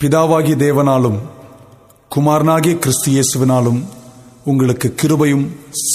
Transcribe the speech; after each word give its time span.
பிதாவாகி 0.00 0.54
தேவனாலும் 0.62 1.16
குமாரனாகிய 2.10 2.74
கிறிஸ்து 2.78 3.08
இயேசுவினாலும் 3.12 3.78
உங்களுக்கு 4.44 4.88
கிருபையும் 5.00 5.46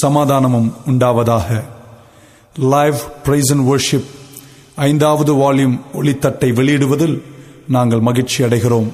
சமாதானமும் 0.02 0.70
உண்டாவதாக. 0.92 1.50
லைவ் 2.74 3.00
பிரைஸ் 3.26 3.52
அண்ட் 3.54 3.66
வர்ஷிப் 3.70 4.08
ஐந்தாவது 4.88 5.34
வால்யூம் 5.34 5.76
ஒளித்தட்டை 5.94 6.50
வெளியிடுவதில் 6.60 7.16
நாங்கள் 7.68 8.00
மகிழ்ச்சி 8.00 8.40
அடைகிறோம். 8.44 8.90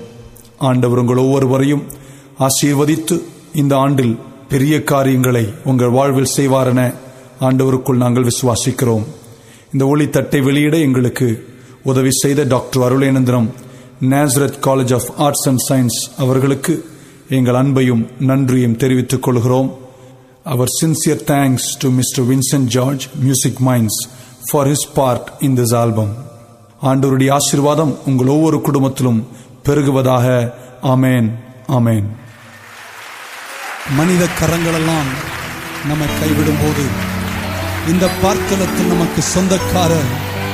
ஆண்டவர் 0.70 1.02
உங்கள் 1.04 1.24
ஒவ்வொருவரையும் 1.26 1.86
ஆசீர்வதித்து 2.48 3.18
இந்த 3.62 3.76
ஆண்டில் 3.78 4.14
பெரிய 4.50 4.84
காரியங்களை 4.84 5.46
உங்கள் 5.64 5.90
வாழ்வில் 5.90 6.34
செய்வாரென 6.36 6.82
ஆண்டவருக்குள் 7.40 8.04
நாங்கள் 8.04 8.30
விசுவாசிக்கிறோம். 8.32 9.06
இந்த 9.74 9.86
ஒளித்தட்டை 9.86 10.42
வெளியிட 10.50 10.78
எங்களுக்கு 10.78 11.30
உதவி 11.84 12.14
செய்த 12.24 12.44
doctor 12.44 12.86
Arulanandiram 12.88 13.50
Nazareth 14.02 14.60
college 14.62 14.94
of 14.94 15.10
arts 15.18 15.48
and 15.48 15.64
science 15.70 16.22
அவர்களுக்கு 16.22 16.90
எங்கள் 17.30 17.54
அன்பையும் 17.54 18.08
நன்றியும் 18.20 18.76
தெரிவித்துக் 18.76 19.22
கொள்கிறோம். 19.22 19.78
அவர் 20.44 20.68
sincere 20.82 21.24
thanks 21.26 21.68
to 21.80 21.90
mister 21.90 22.26
Vincent 22.26 22.68
George 22.76 23.10
music 23.20 23.60
minds 23.66 24.08
for 24.52 24.68
his 24.68 24.88
part 24.94 25.32
in 25.40 25.58
this 25.58 25.76
album 25.76 26.16
ஆண்டோருடைய 26.82 27.32
ஆசீர்வாதம் 27.32 27.98
உங்கள் 28.06 28.28
ஒவ்வொரு 28.28 28.58
குடும்பத்திலும் 28.58 29.28
பெருகுவதாக. 29.66 30.52
ஆமேன் 30.84 31.32
ஆமேன். 31.68 32.06
மனித 33.96 34.26
கரங்களெல்லாம் 34.40 35.10
நம்மை 35.88 36.08
கைவிடும் 36.08 36.62
போது 36.64 36.84
இந்த 37.88 38.06
பார்க்கலத்தில் 38.24 38.88
நமக்கு 38.88 39.22
சொந்தக்காரர் 39.22 40.10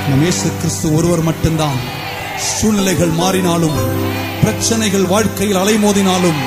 நம் 0.10 0.22
இயேசு 0.22 0.50
கிறிஸ்து 0.58 0.96
ஒருவர் 0.96 1.22
மட்டும்தான். 1.22 2.02
சூழ்நிலைகள் 2.42 3.12
மாறினாலும் 3.12 3.78
பிரச்சனைகள் 4.42 5.06
வாழ்க்கையில் 5.06 5.58
அலைமோதினாலும் 5.58 6.40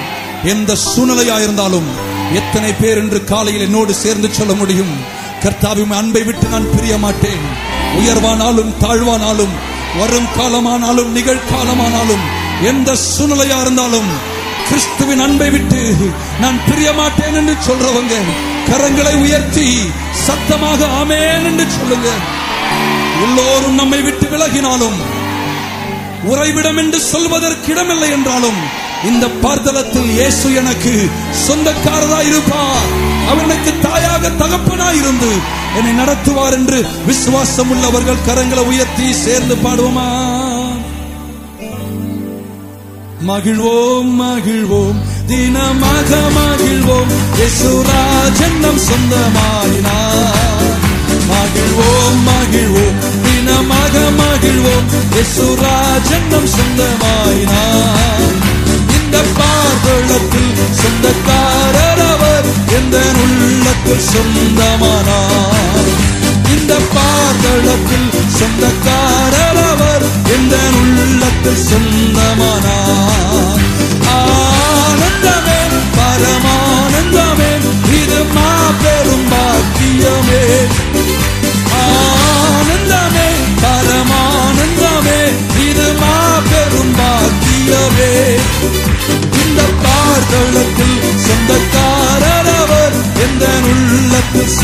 எந்த 0.45 0.77
சூழ்நிலையா 0.77 1.41
இருந்தாலும் 1.41 1.89
எத்தனை 2.35 2.73
பேர் 2.73 2.99
என்று 2.99 3.25
காலையில் 3.25 3.63
என்னோடு 3.63 3.95
சேர்ந்து 3.95 4.35
சொல்ல 4.35 4.55
முடியும்? 4.55 4.95
கர்த்தாவின் 5.43 5.91
அன்பை 5.91 6.23
விட்டு 6.23 6.49
நான் 6.49 6.71
பிரிய 6.77 6.99
மாட்டேன். 6.99 7.45
உயர்வானாலும் 8.01 8.73
தாழ்வானாலும் 8.83 9.55
வரும் 9.99 10.29
காலமானாலும் 10.39 11.13
நிகழ்காலமானாலும் 11.13 12.25
எந்த 12.63 12.97
சூழ்நிலையா 12.97 13.61
இருந்தாலும் 13.61 14.11
கிறிஸ்துவின் 14.69 15.21
அன்பை 15.21 15.51
விட்டு 15.51 15.81
நான் 16.41 16.65
பிரிய 16.69 16.93
மாட்டேன் 16.93 17.35
என்று 17.35 17.55
சொல்றவங்க 17.69 18.15
கரங்களை 18.71 19.15
உயர்த்தி 19.21 19.67
சத்தமாக 20.27 20.87
ஆமேன் 21.01 21.45
என்று 21.45 21.67
சொல்லுங்க. 21.71 22.09
எல்லோரும் 23.25 23.75
நம்மை 23.75 24.03
விட்டு 24.03 24.27
விலகினாலும் 24.27 24.99
உறைவிடம் 26.27 26.77
என்று 26.77 27.01
சொல்வதற்கு 27.01 27.73
இடமில்லை 27.73 28.11
என்றாலும் 28.11 28.59
இந்த 29.05 29.27
பார்த்தலத்தில் 29.27 30.11
இயேசு 30.11 30.55
எனக்கு 30.55 31.09
சொந்தக்காரராய் 31.49 32.27
இருப்பார் 32.27 32.91
அவனுக்கு 33.29 33.73
தாயாக 33.83 34.29
தகப்பனாய் 34.29 34.97
இருந்து 34.97 35.31
என்னை 35.77 36.05
நடத்துவார் 36.05 36.53
என்று 36.53 36.85
விசுவாசம் 37.07 37.71
உள்ளவர்கள் 37.71 38.25
கரங்களை 38.27 38.67
உயர்த்தி 38.67 39.13
சேர்ந்து 39.13 39.55
பாடுவோமா? 39.55 40.09
மகிழ்வோம் 43.27 44.11
மகிழ்வோம். 44.21 44.99
தினமாக 45.27 46.11
மகிழ்வோம். 46.37 47.11
யேசுராஜன் 47.37 48.59
நம் 48.59 48.79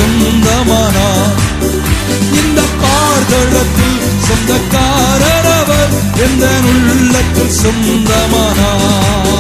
சொந்தமானார் 0.05 1.35
இந்த 2.39 2.61
பார்தளத்தில் 2.83 3.99
சொந்தக்காரர் 4.27 5.51
அவர் 5.53 5.93
எந்த 6.27 6.45
உள்ளத்தில் 6.71 7.55
சொந்தமானார்? 7.61 9.31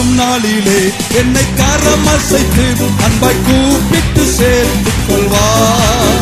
வரும் 0.00 0.18
நாளிலே 0.18 0.78
என்னை 1.20 1.42
கரம் 1.56 2.06
அசைத்து 2.12 2.66
அன்பாய் 3.06 3.40
கூப்பிட்டு 3.46 4.22
சேர்த்துக் 4.36 5.02
கொள்வார். 5.08 6.20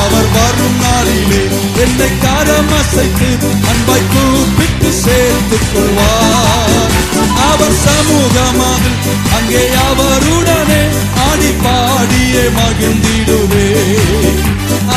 அவர் 0.00 0.28
வரும் 0.34 0.76
நாளிலே 0.82 1.40
என்னை 1.84 2.08
கரம் 2.24 2.72
அசைத்து 2.78 3.28
அன்பாய் 3.70 4.10
கூப்பிட்டு 4.12 4.90
சேர்த்துக் 5.04 5.68
கொள்வார். 5.72 6.76
அவர் 7.48 7.78
சமூகமாக 7.86 8.84
அங்கே 9.38 9.64
அவருடனே 9.86 10.82
ஆடி 11.28 11.50
பாடியே 11.64 12.44
மகிழ்ந்திடுவே. 12.58 13.66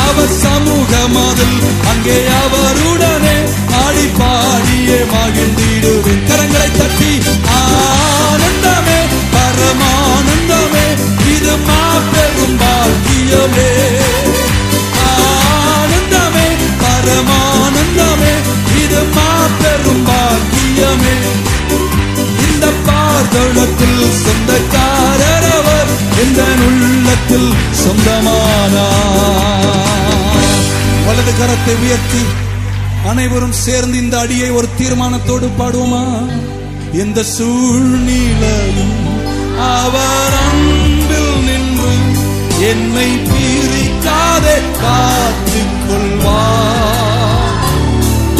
அவர் 0.06 0.34
சமூகமாதில் 0.44 1.58
அங்கே 1.92 2.18
அவருடனே 2.42 3.36
ஆடி 3.82 4.06
பாடியே 4.20 5.00
மகிழ்ந்திடுவே. 5.14 6.14
கரங்களை 6.28 6.70
தட்டி 6.78 6.99
பாக்கியமே 12.60 13.68
ஆனந்தமே 15.08 16.46
பரமானந்தமே 16.82 18.32
இது 18.82 19.00
மாபெரும் 19.16 20.04
பாக்கியமே. 20.08 21.14
இந்த 22.46 22.66
சொந்தக்காரர் 24.24 25.48
அவர் 25.58 25.90
இந்த 26.24 26.40
உள்ளத்தில் 26.68 27.50
சொந்தமானார். 27.82 29.18
வலது 31.06 31.32
கரத்தை 31.40 31.74
உயர்த்தி 31.84 32.22
அனைவரும் 33.10 33.56
சேர்ந்து 33.64 33.98
இந்த 33.98 34.18
அடியை 34.18 34.50
ஒரு 34.50 34.68
தீர்மானத்தோடு 34.78 35.48
பாடுவோமா? 35.58 36.04
எந்த 36.92 37.22
சூழ்நிலையும் 37.36 38.96
அவர் 39.76 40.39
என்னை 42.62 43.08
பிரிக்காதே 43.28 44.54
காத்துக் 44.80 45.78
கொள்வார் 45.82 47.68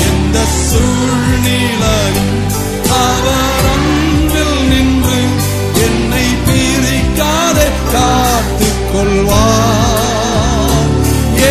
எந்த 0.06 0.36
சூழ்நிலையும் 0.62 2.34
அவர் 3.00 3.38
அன்பில் 3.72 4.58
நின்று 4.70 5.20
என்னை 5.86 6.26
பிரிக்காதே 6.48 7.68
காத்துக் 7.94 8.84
கொள்வார் 8.92 10.90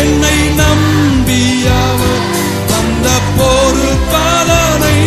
என்னை 0.00 0.38
நம்பிய 0.62 1.66
அவர் 1.86 2.26
தந்த 2.72 3.08
பொருள் 3.38 4.00
பலனை 4.12 4.98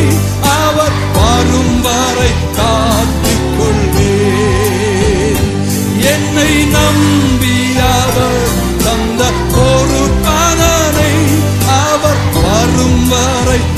அவர் 0.60 0.98
வரும் 1.18 1.78
வரை 1.82 2.32
காத்துக் 2.60 3.52
கொள்வே 3.58 4.12
என்னை 6.14 6.52
நம்பி 6.76 7.33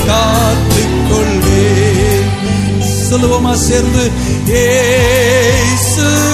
காத்துக் 0.06 1.06
கொள்வேன் 1.10 2.34
சொல்லுவோமா 3.10 3.54
சேர்ந்து? 3.54 4.12
ஏசு. 4.48 6.25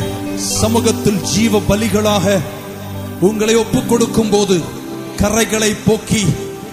சமூகத்தில் 0.60 1.22
ஜீவ 1.32 1.60
பலிகளாக 1.68 2.26
உங்களை 3.20 3.54
ஒப்புக் 3.54 3.88
கொடுக்கும் 3.88 4.30
போது 4.30 4.56
கரைகளை 5.20 5.76
போக்கி 5.86 6.22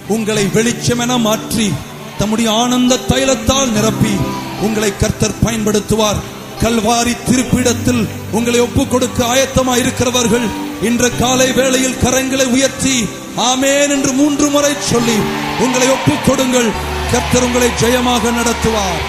உங்களை 0.07 0.45
வெளிச்சமென 0.45 1.17
மாற்றி 1.19 1.73
தம்முடைய 2.17 2.51
ஆனந்த 2.51 2.99
தைலத்தால் 3.09 3.71
நிரப்பி 3.71 4.13
உங்களை 4.61 4.97
கர்த்தர் 4.97 5.41
பயன்படுத்துவார். 5.45 6.19
கல்வாரி 6.61 7.13
திருப்பிடத்தில் 7.25 8.07
உங்களை 8.31 8.59
ஒப்புக் 8.59 8.89
கொடுக்க 8.89 9.25
ஆயத்தமாக 9.25 9.77
இருக்கிறவர்கள் 9.77 10.45
இன்று 10.81 11.17
காலை 11.19 11.51
வேளையில் 11.51 11.99
கரங்களை 12.03 12.45
உயர்த்தி 12.51 12.95
ஆமேன் 13.37 13.89
என்று 13.89 14.11
மூன்று 14.11 14.49
முறை 14.49 14.73
சொல்லி 14.79 15.17
உங்களை 15.59 15.87
ஒப்புக் 15.89 16.25
கொடுங்கள் 16.25 16.69
கர்த்தர் 17.11 17.43
உங்களை 17.43 17.69
ஜெயமாக 17.81 18.31
நடத்துவார். 18.31 19.03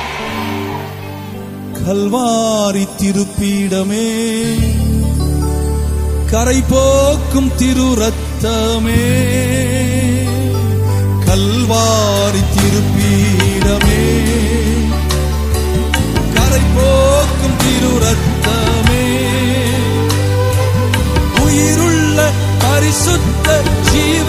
கல்வாரி 1.87 2.87
திருப்பீடமே 3.01 4.09
கரை 6.31 6.63
போக்கும் 6.69 7.55
திரு 7.57 7.89
ரத்தமே 8.03 9.03
கல்வாரி 11.35 12.43
திருப்பீடமே. 12.55 14.03
கரை 16.35 16.61
போக்கும் 16.75 17.57
திரு 17.63 17.93
ரத்தமே 18.03 19.07
உயிருள்ள 21.45 22.31
பரிசுத்த 22.59 23.63
ஜீவ 23.91 24.29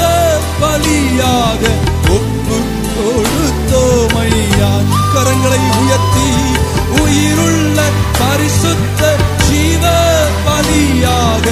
பலியாக 0.61 1.63
ஒப்பு 2.15 2.57
கொடுத்தோமையா. 2.95 4.71
கரங்களை 5.13 5.61
உயர்த்தி 5.81 6.29
உயிருள்ள 7.01 7.77
பரிசுத்த 8.19 9.15
ஜீவ 9.49 9.83
பலியாக 10.47 11.45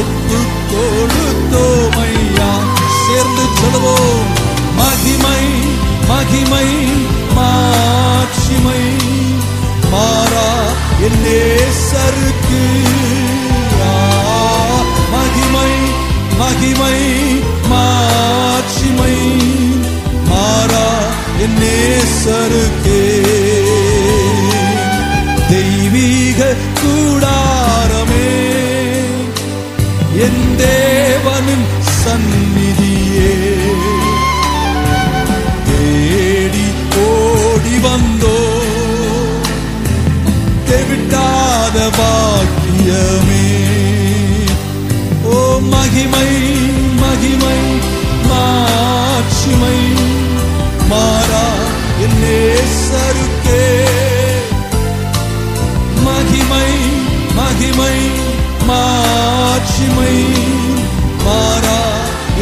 ஒப்பு 0.00 0.40
கொடுத்தோமையா. 0.72 2.50
சேர்ந்து 3.04 3.46
சொல்லுவோம். 3.60 4.35
மகிமை 4.80 5.42
மகிமை 6.10 6.68
மாட்சிமை 7.36 8.82
மாறா 9.92 10.48
என் 11.06 11.20
நேசருக்கு. 11.26 12.62
மகிமை 15.14 15.70
மகிமை 16.40 16.98
மாட்சிமை 17.72 19.14
மாறா 20.30 20.88
என் 21.44 21.56
நேசருக்கே. 21.62 23.02
தெய்வீக 25.50 26.40
கூடாரமே 26.80 28.30
என் 30.26 30.42
தேவனின் 30.60 31.66
தெவிட்டாத 40.88 41.78
பாக்கியமே. 41.98 43.46
ஓ 45.30 45.38
மகிமை 45.72 46.28
மகிமை 47.02 47.58
மாட்சிமை 48.30 49.78
மாறா 50.90 51.46
என்னே 52.06 52.38
சருக்கே 52.82 53.64
மகிமை 56.06 56.70
மகிமை 57.40 57.96
மாட்சிமை 58.70 60.14
மாறா 61.26 61.80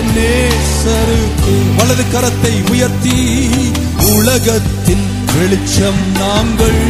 என்னே 0.02 0.35
சருக்கே 0.81 1.56
வலது 1.81 2.06
கரத்தை 2.14 2.55
உயர்த்தி 2.73 3.19
உலகத்தின் 4.17 5.06
வெளிச்சம் 5.35 6.02
நாங்கள். 6.20 6.82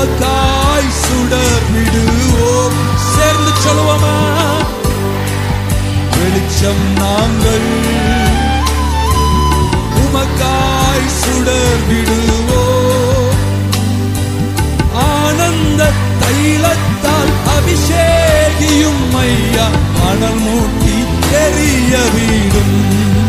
உமக்காய் 0.00 0.90
சுடர் 0.90 1.70
விடுவோம். 1.72 2.78
சேர்ந்து 2.96 3.50
சொல்லுவோமா? 3.50 4.16
வெளிச்சம் 6.18 6.92
நாங்கள் 6.96 7.68
உமக்காய் 9.94 11.06
சுடர் 11.06 11.86
விடுவோம். 11.88 13.34
ஆனந்த 14.94 15.92
தைலத்தால் 16.20 17.32
அபிஷேகியும் 17.58 19.16
ஐயா. 19.16 19.68
மணல் 20.02 20.40
மூட்டி 20.40 21.04
தெரிய 21.30 21.98
வீடும். 22.14 23.19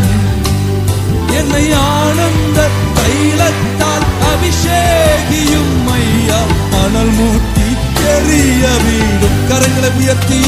என்னை 1.41 1.65
ஆனந்த 1.73 2.59
தைலத்தால் 2.97 4.07
அபிஷேகியும் 4.31 5.75
ஐயா. 5.95 6.39
அனல் 6.81 7.13
மூட்டி 7.17 7.67
எரிய 8.13 8.63
வீடும் 8.85 9.39
கரங்களை 9.49 9.89
உயர்த்தி. 9.99 10.41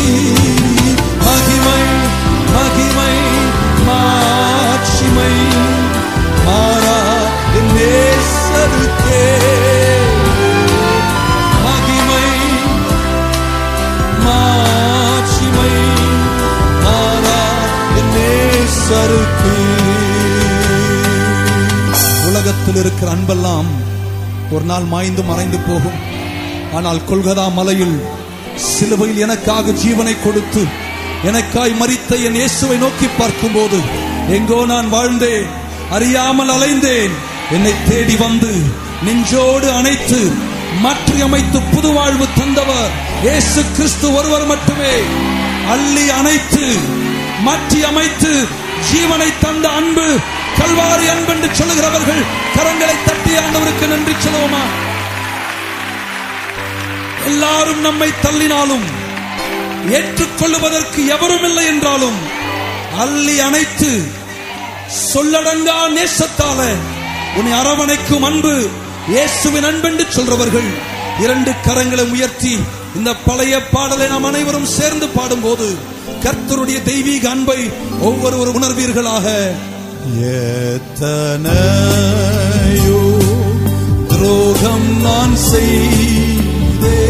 மகிமை 1.26 1.82
மகிமை 2.56 3.14
மாட்சிமை 3.88 5.34
மாறா 6.48 7.00
நேசருக்கே. 7.76 9.26
மகிமை 11.66 12.28
மாட்சிமை 14.26 15.74
மாறா 16.86 17.42
நேசருக்கு. 18.16 19.43
உலகத்தில் 22.74 22.90
இருக்கிற 22.90 23.10
அன்பெல்லாம் 23.16 23.68
ஒரு 24.54 24.66
நாள் 24.70 24.86
மாய்ந்து 24.94 25.24
மறைந்து 25.30 25.58
போகும். 25.68 25.98
ஆனால் 26.78 27.02
கொல்கதா 27.10 27.46
மலையில் 27.58 27.98
சிலுவையில் 28.70 29.22
எனக்காக 29.26 29.74
ஜீவனை 29.82 30.16
கொடுத்து 30.24 30.62
எனக்காய் 31.30 31.76
மறித்த 31.82 32.12
என் 32.28 32.38
இயேசுவை 32.40 32.78
நோக்கி 32.84 33.08
பார்க்கும்போது 33.20 33.80
எங்கோ 34.38 34.60
நான் 34.74 34.90
வாழ்ந்தேன் 34.96 35.48
அறியாமல் 35.96 36.52
அலைந்தேன். 36.56 37.14
என்னை 37.56 37.74
தேடி 37.90 38.16
வந்து 38.26 38.52
நெஞ்சோடு 39.06 39.70
அணைத்து 39.80 40.20
மாற்றி 40.84 41.18
அமைத்து 41.28 41.60
புது 41.74 41.90
வாழ்வு 41.98 42.28
தந்தவர் 42.40 42.92
இயேசு 43.26 43.62
கிறிஸ்து 43.78 44.08
ஒருவர் 44.18 44.48
மட்டுமே. 44.52 44.96
அள்ளி 45.74 46.06
அணைத்து 46.20 46.66
மாற்றி 47.48 47.82
அமைத்து 47.92 48.32
ஜீவனை 48.90 49.30
தந்த 49.46 49.68
அன்பு 49.80 50.08
சொல்வார் 50.64 51.04
அன்பு 51.14 51.32
என்று 51.36 51.50
சொல்லுகிறவர்கள் 51.60 52.20
கரங்களை 52.56 52.96
தட்டி 53.00 53.32
ஆண்டவருக்கு 53.40 53.86
நன்றி 53.88 54.14
சொல்லுவோமா? 54.18 54.62
எல்லாரும் 57.26 57.82
நம்மை 57.82 58.10
தள்ளினாலும் 58.24 58.86
ஏற்றுக்கொள்ளுவதற்கு 59.98 61.02
எவரும் 61.16 61.46
இல்லை 61.50 61.66
என்றாலும் 61.66 62.20
அள்ளி 63.04 63.36
அணைத்து 63.40 63.92
சொல்லடங்கா 65.08 65.78
நேசத்தால 65.90 66.60
உன்னை 67.38 67.54
அரவணைக்கும் 67.60 68.28
அன்பு 68.30 68.54
இயேசுவின் 69.08 69.68
அன்பென்று 69.70 70.06
சொல்றவர்கள் 70.10 70.70
இரண்டு 71.24 71.52
கரங்களை 71.66 72.06
உயர்த்தி 72.12 72.54
இந்த 72.96 73.12
பழைய 73.26 73.56
பாடலை 73.74 74.08
நாம் 74.08 74.24
அனைவரும் 74.24 74.72
சேர்ந்து 74.78 75.08
பாடும்போது 75.10 75.68
கர்த்தருடைய 76.26 76.80
தெய்வீக 76.84 77.26
அன்பை 77.30 77.60
ஒவ்வொருவர் 78.02 78.56
உணர்வீர்களாக. 78.56 79.26
எத்தனையோ 81.66 83.02
துரோகம் 84.08 84.90
நான் 85.02 85.36
செய்தே 85.46 87.04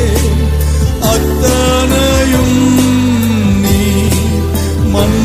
அத்தனையும் 1.13 2.59
நீ 3.63 3.81
மன் 4.91 5.19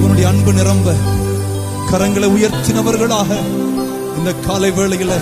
தேவனுடைய 0.00 0.28
அன்பு 0.28 0.52
நிரம்ப 0.56 0.92
கரங்களை 1.88 2.28
உயர்த்தினவர்களாக 2.34 3.30
இந்த 4.18 4.30
காலை 4.46 4.70
வேளையில 4.76 5.12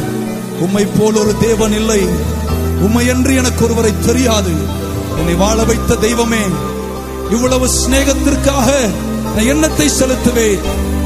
உம்மை 0.65 0.85
போல் 0.87 1.19
ஒரு 1.23 1.33
தேவன் 1.39 1.75
இல்லை. 1.81 1.99
உம்மை 2.87 3.03
என்று 3.13 3.33
எனக்கு 3.41 3.65
ஒருவரை 3.67 3.93
தெரியாது. 4.07 4.53
என்னை 5.19 5.35
வாழ 5.43 5.59
வைத்த 5.71 5.99
தெய்வமே 6.05 6.43
இவ்வளவு 7.35 7.67
சிநேகத்திற்காக 7.79 8.69
நான் 9.35 9.51
எண்ணத்தை 9.55 9.89
செலுத்துவேன். 9.99 10.63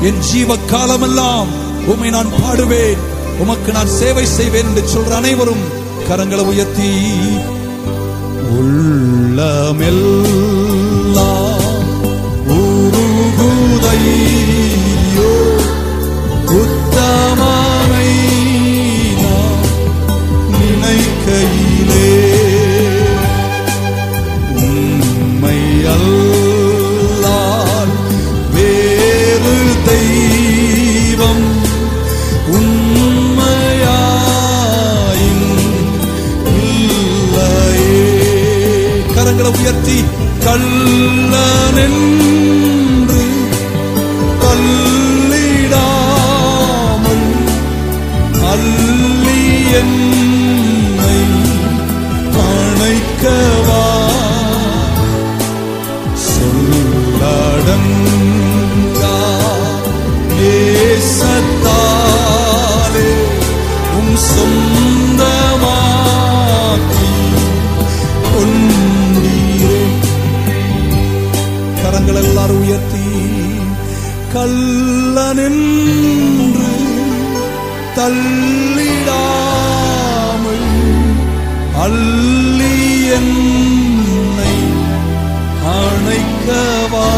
என் 0.09 0.23
ஜீவ 0.29 0.59
காலமெல்லாம் 0.73 1.51
உம்மை 1.95 2.11
நான் 2.17 2.35
பாடுவேன். 2.41 3.03
உமக்கு 3.45 3.73
நான் 3.79 3.95
சேவை 3.99 4.27
செய்வேன் 4.39 4.71
என்று 4.71 4.85
சொல்ற 4.95 5.15
அனைவரும் 5.23 5.65
கரங்களை 6.11 6.45
உயர்த்தி 6.53 6.91
உள்ளமெல்லாம் 8.61 10.52
கல்லனின்று 74.35 75.51
தள்ளிடாமல் 77.97 79.19
அள்ளி 81.85 82.75
என்னை 83.17 84.55
அணைக்கவா? 85.75 87.09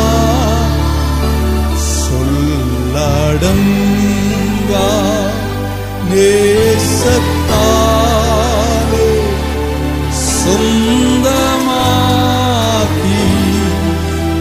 சொல்லடங்கா 3.57 4.89
நேசத்தாலே 7.75 9.09
சொந்தமாக்கி 11.87 13.21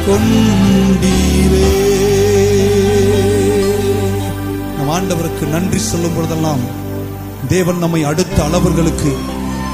கொண்டு 0.07 0.62
ஆண்டவருக்கு 5.03 5.45
நன்றி 5.53 5.79
சொல்லும் 5.79 6.13
பொழுதெல்லாம் 6.15 6.61
தேவன் 7.47 7.77
நம்மை 7.77 8.03
அடுத்த 8.03 8.37
அளவர்களுக்கு 8.43 9.09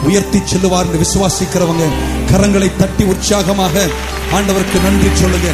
உயர்த்தி 0.04 0.40
செல்லுவார் 0.46 0.86
என்று 0.86 1.02
விசுவாசிக்கிறவங்க 1.04 1.86
கரங்களை 2.32 2.70
தட்டி 2.78 3.04
உற்சாகமாக 3.04 3.84
ஆண்டவருக்கு 4.38 4.78
நன்றி 4.84 5.10
சொல்லுங்க. 5.14 5.50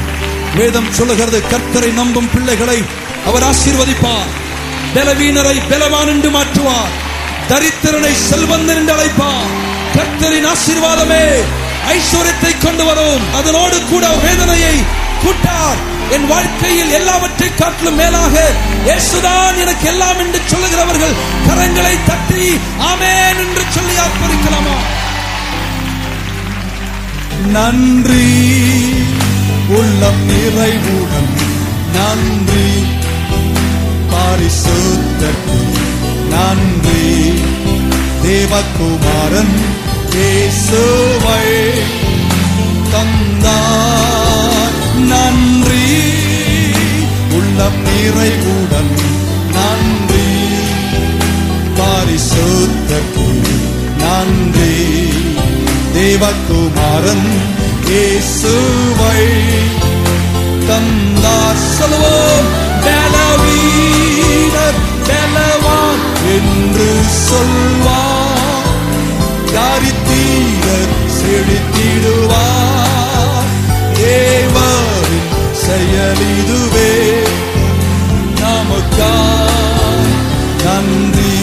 வேதம் 0.55 0.88
சொல்லுகிறது 0.91 1.41
கர்த்தரை 1.53 1.94
நம்பும் 1.94 2.29
பிள்ளைகளை 2.34 2.77
அவர் 3.25 3.44
ஆசீர்வதிப்பார். 3.44 4.32
பலவீனரை 4.94 5.58
பலவான் 5.70 6.08
என்று 6.08 6.29
மாற்றுவார். 6.29 6.94
தரித்திரனை 7.50 8.13
செல்வந்தன் 8.29 8.77
என்று 8.77 8.94
அழைப்பார். 8.96 9.51
கர்த்தரின் 9.98 10.50
ஆசீர்வாதமே 10.53 11.25
ஐஸ்வர்யத்தை 11.96 12.53
கொண்டு 12.63 12.86
வரும். 12.86 13.34
அதனோடு 13.34 13.79
கூட 13.89 14.05
வேதனையை 14.24 14.75
கூட்டார். 15.25 15.94
என் 16.12 16.27
வாழ்க்கையில் 16.27 16.91
எல்லாவற்றை 16.91 17.55
காட்டிலும் 17.55 17.95
மேலாக 17.95 18.51
இயேசுதான் 18.85 19.57
எனக்கு 19.57 19.88
எல்லாம் 19.88 20.19
என்று 20.19 20.41
சொல்லுகிறவர்கள் 20.45 21.13
கரங்களை 21.47 21.97
தட்டி 22.05 22.59
ஆமேன் 22.79 23.38
என்று 23.38 23.63
சொல்லி 23.69 23.93
ஆர்ப்பரிக்கலாமா? 23.93 24.75
நன்றி. 27.45 28.53
உள்ளம் 29.69 30.25
நிறைவுடன் 30.25 31.33
நன்றி. 31.93 32.85
பாரிசுத்தற்கு 34.12 35.59
நன்றி. 36.29 37.33
தேவகுமாரன் 38.24 39.62
இயேசுவை 40.15 41.71
தந்தார். 42.91 44.74
நன்றி. 44.97 45.64
உள்ளம் 47.32 47.82
நிறைவுடன் 47.82 49.00
நன்றி. 49.51 50.54
பாரிசுத்தக்கு 51.77 53.42
நன்றி. 53.98 55.13
தேவகுமாரன் 55.94 57.30
இயேசுவை. 57.86 59.27
தந்தார் 60.68 61.56
சொல்வோம் 61.56 62.48
பலவீனர் 62.82 63.74
பலவான் 65.08 66.04
என்று 66.27 67.01
சொல்வார். 67.10 68.34
தரித்தீரர் 69.46 70.94
செழித்திடுவார். 71.22 72.24
தேவரின் 73.94 74.95
செயலிதுவே. 75.65 76.89
நமக்காய் 78.41 80.12
நன்றி. 80.65 81.38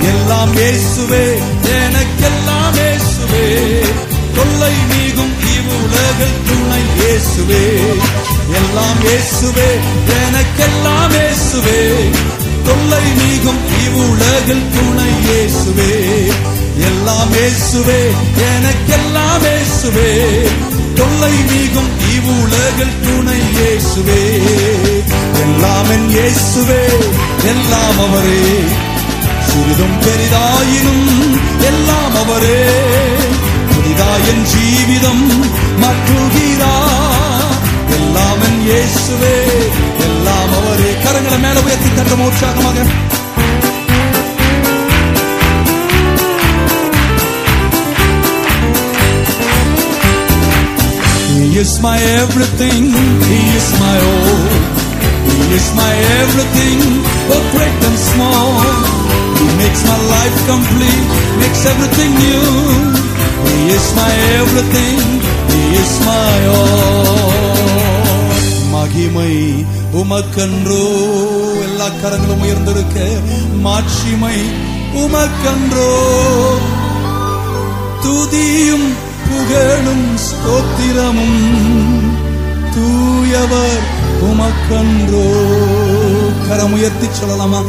எல்லாம் 0.00 0.56
இயேசுவே 0.56 1.24
எனக்கெல்லாம் 1.80 2.74
இயேசுவே. 2.74 3.46
தொல்லை 4.34 4.74
நீகும் 4.90 5.34
இவ்வுலகில் 5.56 6.38
துணை 6.46 6.82
இயேசுவே. 7.00 7.64
எல்லாம் 8.60 9.00
இயேசுவே 9.04 9.70
எனக்கெல்லாம் 10.22 11.10
இயேசுவே. 11.10 11.80
தொல்லை 12.64 13.04
நீகும் 13.16 13.62
இவ்வுலகில் 13.84 14.66
துணை 14.74 15.10
இயேசுவே. 15.28 15.92
எல்லாம் 16.88 17.32
இயேசுவே 17.32 18.00
எனக்கெல்லாம் 18.50 19.42
இயேசுவே. 19.42 20.10
தொல்லை 21.02 21.34
நீகும் 21.50 21.90
இவ்வுலகில் 22.14 22.96
துணை 23.04 23.38
இயேசுவே. 23.56 24.22
எல்லாம் 25.42 25.90
என் 25.90 26.08
இயேசுவே 26.10 26.82
எல்லாம் 27.44 28.00
அவரே. 28.06 28.42
சிறிதும் 29.48 29.96
பெரிதாயினும் 30.04 31.06
எல்லாம் 31.70 32.16
அவரே. 32.16 32.60
புதிதாயன் 33.72 34.44
ஜீவிதம் 34.52 35.24
மாற்றுகிறார் 35.82 37.56
எல்லாம் 37.96 38.42
என் 38.42 38.62
இயேசுவே 38.68 39.36
எல்லாம் 40.06 40.52
அவரே. 40.60 40.90
கரங்களை 41.04 41.38
மேல 41.38 41.60
உயர்த்தி 41.60 41.90
தட்டும் 41.94 42.20
உற்சாகமாக 42.20 42.86
my 51.81 51.97
everything, 52.21 52.93
He 53.25 53.39
is 53.57 53.69
my 53.81 53.97
all. 53.97 54.41
He 55.25 55.55
is 55.57 55.73
my 55.73 55.93
everything, 56.21 56.77
both 57.29 57.47
great 57.51 57.79
and 57.81 57.97
small. 57.97 58.61
He 59.41 59.47
makes 59.57 59.81
my 59.89 59.97
life 60.05 60.37
complete, 60.45 61.07
makes 61.41 61.65
everything 61.65 62.13
new. 62.13 62.45
He 63.49 63.73
is 63.73 63.87
my 63.97 64.13
everything, 64.37 64.97
He 65.49 65.63
is 65.81 65.93
my 66.05 66.39
all. 66.57 67.57
மகிமை 68.73 69.33
உமக்கன்றோ 69.99 70.83
எல்லா 71.65 71.87
கரங்களும் 72.01 72.43
உயர்ந்திருக்க 72.45 72.97
மாட்சிமை 73.65 74.37
உமக்கன்றோ 75.03 75.91
துதியும் 78.05 78.87
புகழும் 79.34 80.06
ஸ்தோத்திரமும் 80.24 81.38
தூயவர் 82.74 83.84
உமக்கன்றோ 84.28 85.26
கரம் 86.46 86.74
உயர்த்தி 86.76 87.08
சொல்லலாமா 87.12 87.60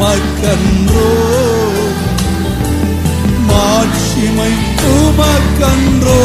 உமக்கன்றோ 0.00 1.06
மாட்சிமை 3.48 4.50
உமக்கன்றோ 4.90 6.18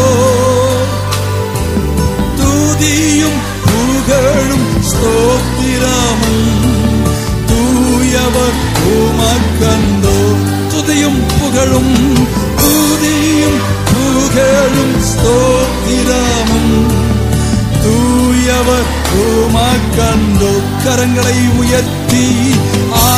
துதியும் 2.39 3.39
புகழும் 3.65 4.67
ஸ்தோத்திரமும் 4.89 6.45
தூயவர் 7.49 8.59
உமக்கந்தோ 8.93 10.17
துதியும் 10.73 11.21
புகழும் 11.33 11.95
துதியும் 12.61 13.59
புகழும் 13.91 14.95
ஸ்தோத்திரமும் 15.09 16.73
தூயவர் 17.83 18.89
உமக்கந்தோ 19.25 20.53
கரங்களை 20.85 21.37
உயர்த்தி 21.57 22.25
ஆ 22.99 23.09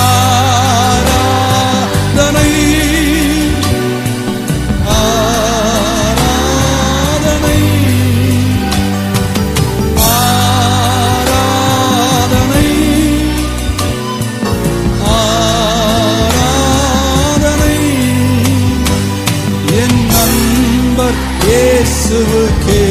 இயேசுவுக்கே. 22.08 22.84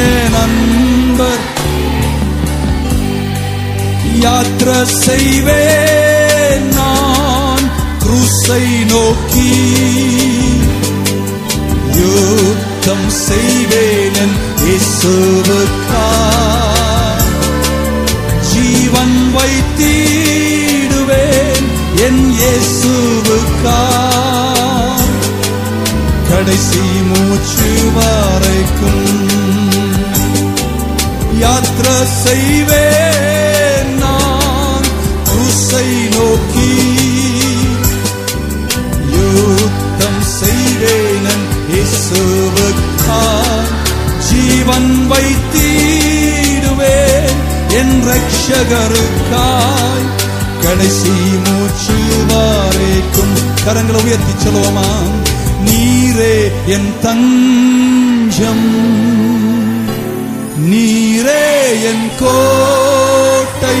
என் 0.00 0.34
அன்பர் 0.34 1.44
யாத்திர 4.20 4.70
செய்வேன் 4.84 6.68
நான். 6.74 7.66
குருசை 8.02 8.64
நோக்கி 8.84 9.48
யுத்தம் 11.98 13.10
செய்வேன் 13.26 14.34
இயேசுவுக்கா 14.64 16.06
ஜீவன் 18.52 19.18
வைத்திடுவேன் 19.34 20.48
என் 22.06 22.24
இயேசுவுக்கா 22.40 23.78
கடைசி 26.40 26.78
மூச்சு 26.78 27.68
வரைக்கும். 27.94 29.06
யாத்திரை 31.38 31.96
செய்வேன் 32.24 33.98
நான் 33.98 34.86
குருசை 35.28 35.88
நோக்கி. 36.14 36.72
யுத்தம் 39.14 40.22
செய்வேனன் 40.40 41.46
இயேசுவுக்காய் 41.74 43.70
ஜீவன் 44.30 44.90
வைத்தீடுவேன் 45.12 47.38
என் 47.68 47.96
ரட்சகருக்காய் 48.08 50.08
கடைசி 50.62 51.14
மூச்சு 51.44 51.96
வரைக்கும். 52.30 53.34
கரங்களை 53.66 53.98
உயர்த்தி 54.04 54.32
சொல்லுவோமா? 54.44 54.88
நீரே 55.64 56.50
என் 56.66 56.94
தஞ்சம். 57.02 58.68
நீரே 60.70 61.70
என் 61.82 62.10
கோட்டை. 62.20 63.78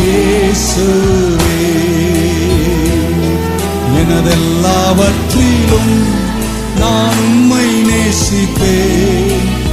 இயேசுவே. 0.00 1.66
எனதெல்லாவற்றிலும் 3.96 6.06
நான் 6.78 7.18
உம்மை 7.18 7.82
நேசிப்பேன். 7.82 9.66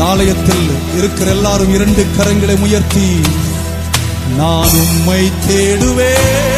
ஆலயத்தில் 0.00 0.70
இருக்கிற 0.98 1.30
எல்லாரும் 1.30 1.74
இரண்டு 1.74 2.06
கரங்களை 2.18 2.60
உயர்த்தி 2.60 3.20
நான் 4.36 4.68
உம்மை 4.68 5.32
தேடுவேன். 5.48 6.57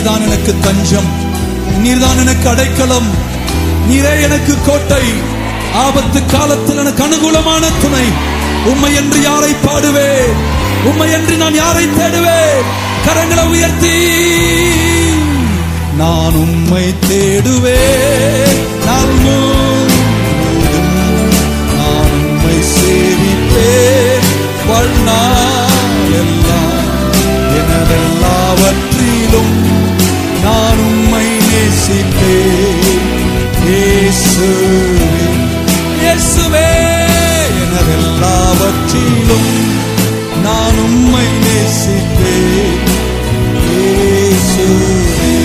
நீர்தான் 0.00 0.22
எனக்கு 0.26 0.52
தஞ்சம் 0.60 1.08
நீர்தான் 1.82 2.20
எனக்கு 2.20 2.46
அடைக்கலம் 2.48 3.08
நீரே 3.88 4.12
எனக்கு 4.22 4.54
கோட்டை. 4.66 5.02
ஆபத்து 5.74 6.20
காலத்தில் 6.26 6.78
எனக்கு 6.78 7.02
அனுகூலமான 7.06 7.64
துணை. 7.82 8.06
உண்மை 8.64 8.90
என்று 8.94 9.18
யாரை 9.22 9.52
பாடுவேன் 9.64 10.32
உண்மை 10.84 11.08
என்று 11.12 11.34
நான் 11.36 11.54
யாரை 11.54 11.84
தேடுவேன் 11.98 12.70
கரங்களை 13.06 13.44
உயர்த்தி. 13.50 13.96
நான் 15.96 16.38
உம்மை 16.44 16.84
தேடுவேன் 17.08 18.58
நான் 18.86 19.14
நான் 21.76 22.14
உம்மை 22.20 22.56
சேவிப்பேன் 22.74 24.28
வாழ்நாள் 24.66 26.12
எல்லாம் 26.20 26.78
எனதெல்லாவற்றிலும் 27.60 29.54
நான் 30.44 30.80
உம்மை 30.88 31.26
நேசிப்பேன். 31.50 32.86
இயேசுவே 33.68 35.08
இயேசுவே 36.02 36.68
எனதெல்லாவற்றிலும் 37.62 39.52
நான் 40.46 40.78
உம்மை 40.86 41.26
நேசிப்பேன். 41.44 42.88
இயேசுவே 43.66 45.36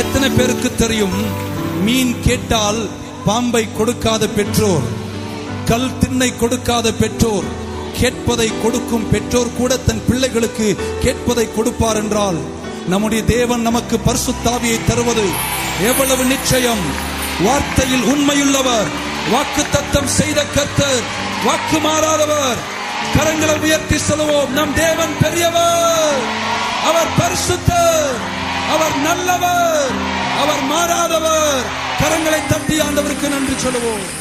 எத்தனை 0.00 0.28
பேருக்கு 0.38 0.70
தெரியும் 0.82 1.18
மீன் 1.84 2.14
கேட்டால் 2.26 2.80
பாம்பை 3.26 3.64
கொடுக்காத 3.78 4.22
பெற்றோர். 4.38 4.86
கல் 5.70 5.98
திண்ணை 5.98 6.28
கொடுக்காத 6.36 6.92
பெற்றோர் 6.92 7.44
கேட்பதை 7.98 8.46
கொடுக்கும் 8.62 9.08
பெற்றோர் 9.10 9.56
கூட 9.58 9.76
தன் 9.76 10.02
பிள்ளைகளுக்கு 10.08 10.66
கேட்பதை 11.04 11.44
கொடுப்பார் 11.54 11.96
என்றால் 11.96 12.38
நம்முடைய 12.92 13.22
தேவன் 13.24 13.60
நமக்கு 13.60 13.96
பரிசுத்தாவியை 14.06 14.78
தருவது 14.86 15.26
எவ்வளவு 15.90 16.24
நிச்சயம். 16.24 16.82
வார்த்தையில் 17.46 18.06
உண்மையுள்ளவர் 18.12 18.88
வாக்கு 19.32 19.62
தத்தம் 19.72 20.10
செய்த 20.18 20.40
கர்த்தர் 20.54 21.02
வாக்கு 21.44 21.78
மாறாதவர். 21.86 22.60
கரங்களை 23.16 23.56
உயர்த்தி 23.60 23.98
சொல்லுவோம் 23.98 24.52
நம் 24.52 24.74
தேவன் 24.74 25.14
பெரியவர். 25.22 26.22
அவர் 26.88 27.12
பரிசுத்தர் 27.20 28.16
அவர் 28.74 28.96
நல்லவர் 29.08 29.92
அவர் 30.40 30.64
மாறாதவர். 30.72 31.62
கரங்களை 32.00 32.40
தட்டி 32.48 32.78
ஆண்டவருக்கு 32.86 33.28
நன்றி 33.28 33.56
சொல்லுவோம். 33.66 34.19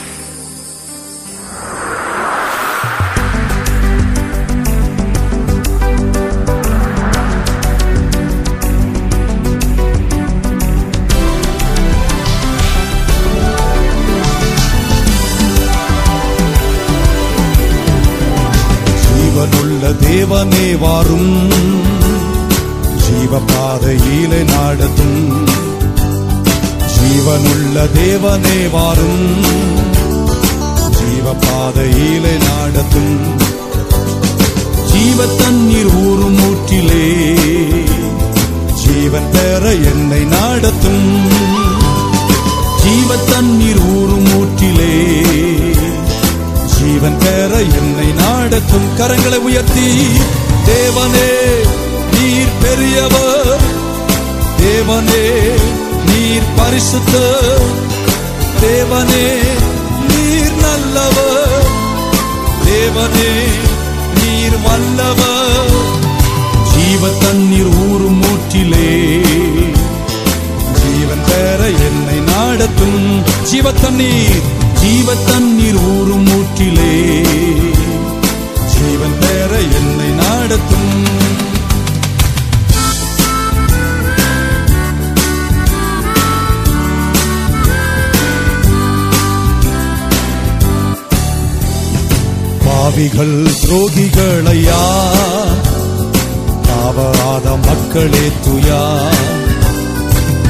தேவனே 20.10 20.78
வாரும். 20.80 21.34
ஜீவபாதையிலே 23.04 24.42
நாடத்தும் 24.44 25.22
ஜீவனுள்ள 26.96 27.76
தேவனே 27.98 28.72
வாரும். 28.72 29.26
ஜீவபாதையிலே 30.98 32.34
நாடத்தும் 32.48 33.16
ஜீவ 34.92 35.26
தண்ணீர் 35.38 35.92
ஊறும் 36.06 36.40
ஊற்றிலே 36.40 37.06
ஜீவன் 38.84 39.30
பெற 39.32 39.64
என்னை 39.92 40.22
நாடத்தும் 40.26 41.06
ஜீவ 42.84 43.16
தண்ணீர் 43.32 43.82
ஊறும் 43.96 44.30
ஊற்றிலே 44.40 44.94
ஜீவன் 47.02 47.20
பெற 47.20 47.52
என்னை 47.80 48.08
நாடத்தும் 48.14 48.88
கரங்களை 48.98 49.38
உயர்த்தி 49.38 49.86
தேவனே 50.66 51.30
நீர் 52.14 52.56
பெரியவர். 52.62 53.62
தேவனே 54.58 55.24
நீர் 56.06 56.50
பரிசுத்த. 56.56 57.22
தேவனே 58.62 59.24
நீர் 60.10 60.58
நல்லவர். 60.58 61.66
தேவனே 62.68 63.32
நீர் 64.20 64.60
வல்லவர். 64.66 65.74
ஜீவ 66.74 67.14
தண்ணீர் 67.20 67.74
ஊறும் 67.88 68.22
ஊற்றிலே 68.32 68.94
ஜீவன் 70.82 71.26
பெற 71.32 71.62
என்னை 71.88 72.20
நாடத்தும் 72.32 73.04
ஜீவ 73.44 73.72
தண்ணீர் 73.82 74.48
ஜீவ 74.82 75.14
தண்ணீர் 75.26 75.80
ஊறும் 75.88 76.28
ஊற்றிலே 76.36 76.89
பாவிகள் 93.00 93.48
துரோகிகளையா? 93.62 94.80
பாவாத 96.62 97.56
மக்களே 97.66 98.32
துயா. 98.46 99.12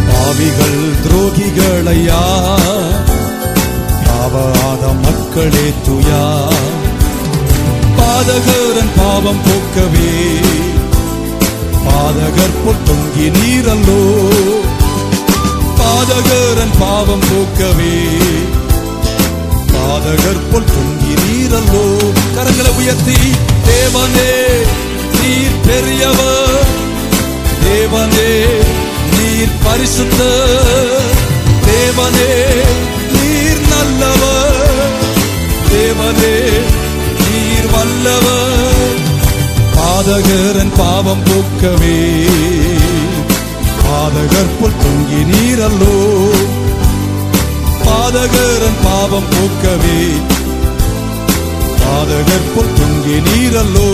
பாவிகள் 0.08 0.94
துரோகிகளையா? 1.04 2.22
பாவாத 4.06 4.94
மக்களே 5.02 5.74
துயா. 5.88 6.50
பாதகரன் 7.98 8.92
பாவம் 8.98 9.42
போக்கவே. 9.46 10.40
பாதகர் 11.86 12.58
போல் 12.66 12.84
தொங்கி 12.86 13.30
நீரல்லோ. 13.30 14.02
பாதகரன் 15.78 16.72
பாவம் 16.80 17.20
போக்கவே. 17.20 18.18
பாதகர் 19.72 20.52
போல் 20.52 20.64
தொங்கி 20.64 21.22
நீர் 21.22 21.39
நீரல்லோ 21.50 22.14
கரங்களை 22.36 22.76
உயர்த்தி 22.78 23.16
தேவனே 23.66 24.32
நீர் 25.22 25.60
பெரியவர். 25.66 26.66
தேவனே 27.64 28.46
நீர் 29.18 29.50
பரிசுத்த. 29.64 30.24
தேவனே 31.66 32.32
நீர் 33.12 33.68
நல்லவர். 33.70 34.90
தேவனே 35.72 36.50
நீர் 37.32 37.70
வல்லவர். 37.72 38.98
பாதகரன் 39.76 40.72
பாவம் 40.78 41.24
போக்கவே. 41.24 42.26
பாதகர் 43.84 44.70
தொங்கி 44.84 45.24
நீரல்லோ. 45.24 46.30
பாதகரன் 47.86 48.78
பாவம் 48.84 49.30
போக்கவே. 49.30 50.22
பாதகர் 51.90 52.50
போல் 52.56 52.74
தொங்கி 52.78 53.18
நீரல்லோ. 53.28 53.88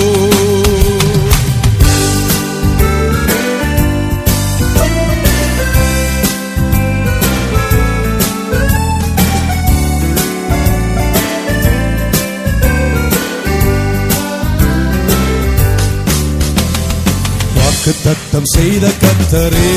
வாக்கு 17.58 17.92
தத்தம் 18.04 18.50
செய்த 18.56 18.86
கத்தரே 19.04 19.72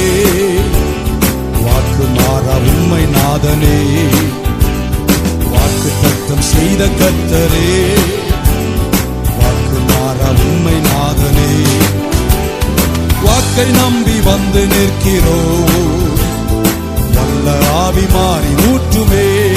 வாக்கு 1.65 2.07
மாறா 2.17 2.57
உண்மை 2.71 3.03
நாதனே. 3.17 3.79
வாக்கு 5.69 5.93
தத்தம் 6.03 6.43
செய்த 6.43 6.85
கத்தரே. 6.85 7.95
வாக்கு 9.39 9.79
மாறா 9.89 10.31
உண்மை 10.31 10.73
நாதனே. 10.73 11.63
வாக்கை 13.23 13.65
நம்பி 13.65 14.21
வந்து 14.21 14.67
நிற்கிறோ. 14.67 15.41
வல்ல 17.15 17.71
ஆவி 17.71 18.03
மாறி 18.13 18.47
ஊற்றுமே. 18.47 19.53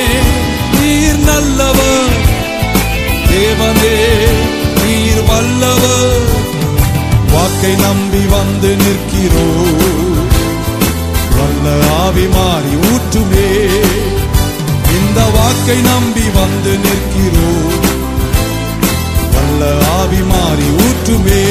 நீர் 0.79 1.19
நல்லவர். 1.19 2.15
தேவனே 3.31 3.97
நீர் 4.83 5.23
வல்லவர். 5.27 6.35
வாக்கை 7.31 7.73
நம்பி 7.75 8.25
வந்து 8.25 8.75
நிற்கிறோ 8.75 9.47
வல்ல 11.37 11.87
ஆவி 11.89 12.27
மாறி 12.27 12.75
ஊற்றுமே. 12.91 13.49
இந்த 14.97 15.21
வாக்கை 15.35 15.81
நம்பி 15.81 16.25
வந்து 16.33 16.71
நிற்கிறோ 16.77 17.49
வல்ல 19.33 19.85
ஆவி 19.85 20.21
மாறி 20.21 20.67
ஊற்றுமே. 20.85 21.43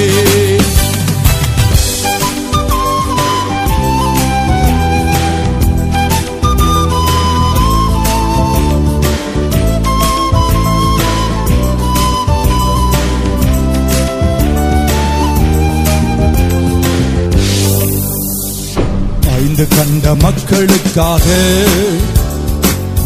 ஐந்து 19.59 19.77
கண்ட 19.77 20.15
மக்களுக்காக 20.15 21.23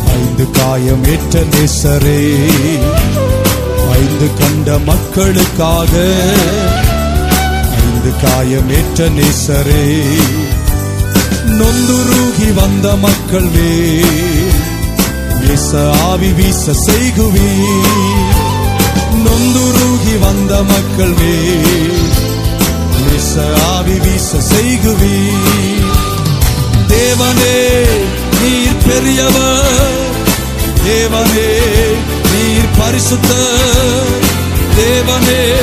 ஐந்து 0.06 0.50
காயம் 0.50 1.04
ஏற்ற 1.04 1.40
நேசரே. 1.40 2.50
ஐந்து 3.92 4.30
கண்ட 4.38 4.78
மக்களுக்காக 4.78 5.90
ஐந்து 7.80 8.12
காயம் 8.22 8.70
ஏற்ற 8.70 9.08
நேசரே. 9.08 10.02
நொந்துருகி 11.46 12.54
வந்த 12.54 12.96
மக்கள் 12.96 13.48
வே 13.48 14.00
நேச 15.40 15.92
ஆவி 15.92 16.32
வீச 16.32 16.72
செய்குவி. 16.72 17.50
நொந்துருகி 19.24 20.18
வந்த 20.20 20.62
மக்கள் 20.62 21.12
வே 21.12 21.58
ஆவி 23.64 23.98
வீச 23.98 24.36
செய்குவீ. 24.54 25.79
தேவனே 26.90 27.86
நீர் 28.42 28.76
பெரியவர். 28.86 29.98
தேவனே 30.86 31.58
நீர் 32.32 32.68
பரிசுத்த. 32.78 33.34
தேவனே 34.78 35.62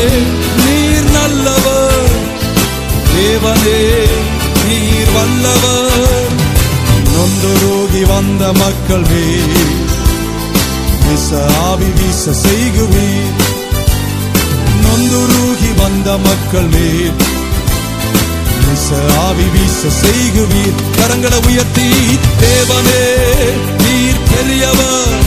நீர் 0.66 1.12
நல்லவர். 1.12 2.10
தேவனே 3.16 4.08
நீர் 4.68 5.12
வல்லவர். 5.14 6.28
நொந்துருகி 7.04 8.08
வந்த 8.08 8.54
மக்கள் 8.54 9.06
மேல். 9.10 9.76
வீச 11.08 11.52
ஆவி 11.62 11.86
வீச 11.86 12.32
செய்குவீர். 12.32 13.42
நொந்துருகி 14.84 15.76
வந்த 15.76 16.18
மக்கள் 16.18 16.68
மேல். 16.72 17.37
வீச 18.68 19.18
ஆவி 19.18 19.44
வீச 19.44 19.88
செய்குவீர். 20.02 20.80
கரங்களை 20.98 21.46
உயர்த்தி 21.46 21.90
தேவனே 22.42 23.04
நீர் 23.84 24.24
பெரியவர். 24.30 25.26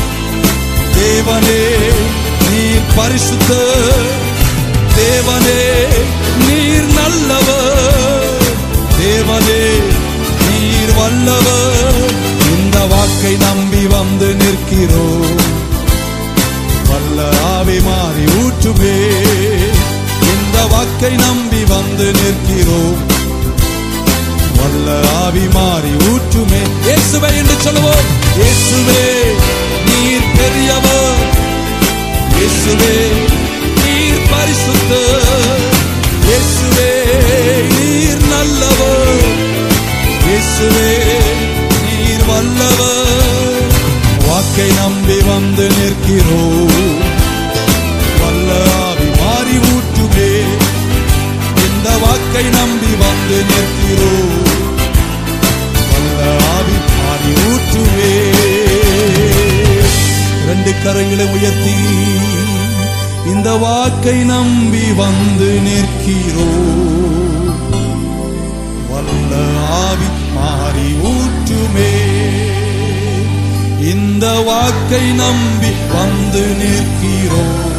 தேவனே 0.97 1.63
நீர் 2.51 2.89
பரிசுத்த. 2.97 3.55
தேவனே 4.97 5.63
நீர் 6.47 6.87
நல்லவர். 6.93 8.43
தேவனே 9.01 9.65
நீர் 10.51 10.95
வல்லவர். 10.95 12.11
இந்த 12.57 12.79
வாக்கை 12.85 13.37
நம்பி 13.37 13.87
வந்து 13.87 14.35
நிற்கிறோம் 14.35 15.59
வல்ல 16.89 17.41
ஆவி 17.43 17.81
மாறி 17.81 18.25
ஊற்றுமே. 18.25 18.99
இந்த 20.33 20.67
வாக்கை 20.71 21.11
நம்பி 21.11 21.65
வந்து 21.65 22.05
நிற்கிறோம். 22.05 23.19
வல்ல 24.61 24.89
ஆவி 25.25 25.47
மாறி 25.57 25.93
ஊற்றுமே. 26.11 26.63
இயேசுவே 26.87 27.31
என்று 27.41 27.57
சொல்லுவோம். 27.67 28.07
இயேசுவே 28.41 29.05
நீர் 29.87 30.31
பெரியவர். 30.39 31.23
இயேசுவே 32.39 32.95
நீர் 33.83 34.25
பரிசுத்த. 34.33 34.93
இயேசுவே 36.29 36.91
நீர் 37.75 38.25
நல்லவர். 38.35 39.25
இயேசுவே 40.27 40.93
நீர் 41.85 42.25
வல்லவர். 42.31 43.69
வாக்கை 44.27 44.69
நம்பி 44.81 45.19
வந்து 45.31 45.67
நிற்கிறோம். 45.79 47.01
வாக்கை 52.33 52.51
நம்பி 52.51 52.91
வந்து 52.99 53.39
நிற்கிறோம். 53.49 54.35
வல்ல 55.93 56.21
ஆவி 56.57 56.77
மாறி 56.99 57.33
ஊற்றுவே 57.47 58.13
ரெண்டு 60.49 60.73
கரங்களை 60.85 61.27
உயர்த்தி 61.37 61.75
இந்த 63.33 63.49
வாக்கை 63.65 64.17
நம்பி 64.33 64.85
வந்து 65.01 65.49
நிற்கிறோம். 65.67 67.51
வல்ல 68.91 69.33
ஆவி 69.81 70.09
மாறி 70.37 70.89
ஊற்றுமே. 71.13 71.93
இந்த 73.95 74.27
வாக்கை 74.51 75.05
நம்பி 75.23 75.73
வந்து 75.97 76.45
நிற்கிறோம். 76.63 77.70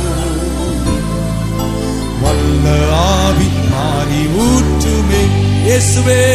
ஆவின் 3.31 3.69
மாறி 3.69 4.25
ஊற்றுமே. 4.25 5.21
இயேசுவே. 5.65 6.25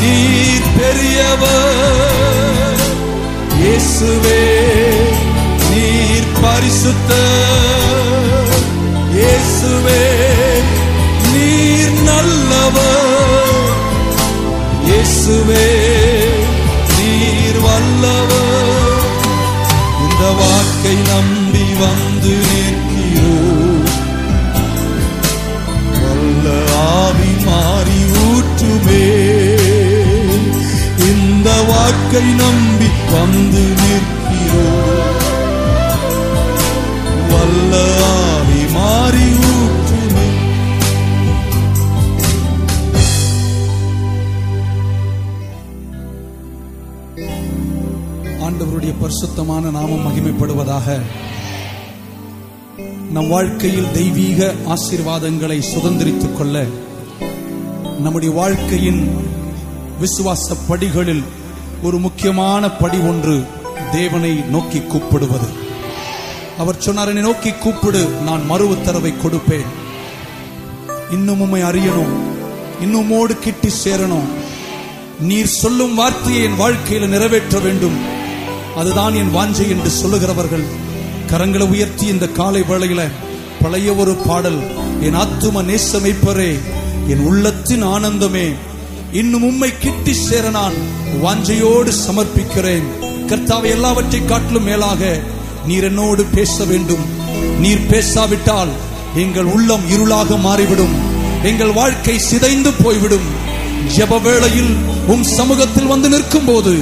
நீர் 0.00 0.68
பெரியவர். 0.76 2.82
இயேசுவே. 3.60 4.42
நீர் 5.70 6.32
பரிசுத்த 6.40 7.12
இயேசுவே. 9.14 10.04
நீர் 11.32 12.02
நல்லவர். 12.02 13.72
இயேசுவே. 14.84 15.66
நீர் 16.98 17.60
வல்லவர். 17.60 19.02
இந்த 20.00 20.30
வாக்கை 20.30 20.94
நம்பி 20.94 21.58
வந்து 21.58 22.28
நீ 22.28 22.63
வாக்கை 32.14 32.34
நம்பி 32.34 32.88
வந்து 33.12 33.62
நிற்கிறோம். 33.80 34.90
வல்ல 37.30 37.72
ஆவி 38.06 38.60
மாறி 38.72 39.26
ஊற்றுமே. 39.48 40.26
ஆண்டவருடைய 48.40 48.94
பரிசுத்தமான 49.00 49.70
நாமம் 49.70 50.04
மகிமைப்படுவதாக 50.06 51.00
நம் 53.12 53.28
வாழ்க்கையில் 53.28 53.92
தெய்வீக 53.92 54.54
ஆசீர்வாதங்களை 54.68 55.62
சுதந்திரித்துக் 55.74 56.36
கொள்ள 56.36 56.66
நம்முடைய 57.98 58.34
வாழ்க்கையின் 58.34 59.02
விசுவாச 60.00 60.56
படிகளில் 60.68 61.24
ஒரு 61.86 61.98
முக்கியமான 61.98 62.70
படி 62.70 62.98
ஒன்று 62.98 63.44
தேவனை 63.92 64.30
நோக்கி 64.50 64.80
கூப்பிடுவது. 64.80 65.48
அவர் 66.58 66.78
சொன்னார் 66.78 67.08
என்னை 67.08 67.22
நோக்கி 67.22 67.50
கூப்பிடு 67.50 68.08
நான் 68.24 68.46
மறு 68.46 68.68
உத்தரவை 68.68 69.12
கொடுப்பேன். 69.12 69.66
இன்னும் 71.10 71.40
உண்மை 71.40 71.62
அறியணும் 71.62 72.14
இன்னுமோடு 72.80 73.38
கிட்டி 73.38 73.70
சேரணும். 73.84 74.28
நீர் 75.20 75.46
சொல்லும் 75.46 75.94
வார்த்தையை 75.94 76.42
என் 76.42 76.56
வாழ்க்கையில் 76.56 77.08
நிறைவேற்ற 77.08 77.58
வேண்டும். 77.58 77.98
அதுதான் 78.76 79.14
என் 79.14 79.34
வாஞ்சை 79.34 79.68
என்று 79.68 79.90
சொல்லுகிறவர்கள். 79.90 80.66
கரங்களை 81.30 81.68
உயர்த்தி 81.68 82.06
இந்த 82.06 82.28
காலை 82.28 82.62
வேளையில 82.62 83.08
பழைய 83.62 83.94
ஒரு 83.94 84.14
பாடல் 84.26 84.60
என் 85.00 85.16
ஆத்தும 85.16 85.64
நேசமைப்பரே 85.70 86.52
என் 87.08 87.24
உள்ளத்தின் 87.24 87.84
ஆனந்தமே 87.84 88.54
இன்னும் 89.20 89.42
உண்மை 89.42 89.78
கிட்டி 89.78 90.12
சேர 90.12 90.50
நான் 90.50 90.72
வாஞ்சையோடு 91.22 91.92
சமர்ப்பிக்கிறேன். 92.06 92.86
கர்த்தாவை 93.26 93.64
எல்லாவற்றை 93.64 94.24
காட்டிலும் 94.24 94.62
மேலாக 94.62 95.20
நீர் 95.66 95.84
என்னோடு 95.84 96.24
பேச 96.24 96.64
வேண்டும். 96.64 97.04
நீர் 97.60 97.86
பேசாவிட்டால் 97.86 98.68
எங்கள் 99.14 99.44
உள்ளம் 99.44 99.84
இருளாக 99.90 100.40
மாறிவிடும். 100.40 100.94
எங்கள் 101.42 101.72
வாழ்க்கை 101.72 102.18
சிதைந்து 102.18 102.72
போய்விடும். 102.72 103.28
ஜப 103.96 104.22
வேளையில் 104.22 104.74
உம் 105.06 105.22
சமூகத்தில் 105.22 105.86
வந்து 105.86 106.08
நிற்கும் 106.08 106.44
போது 106.44 106.74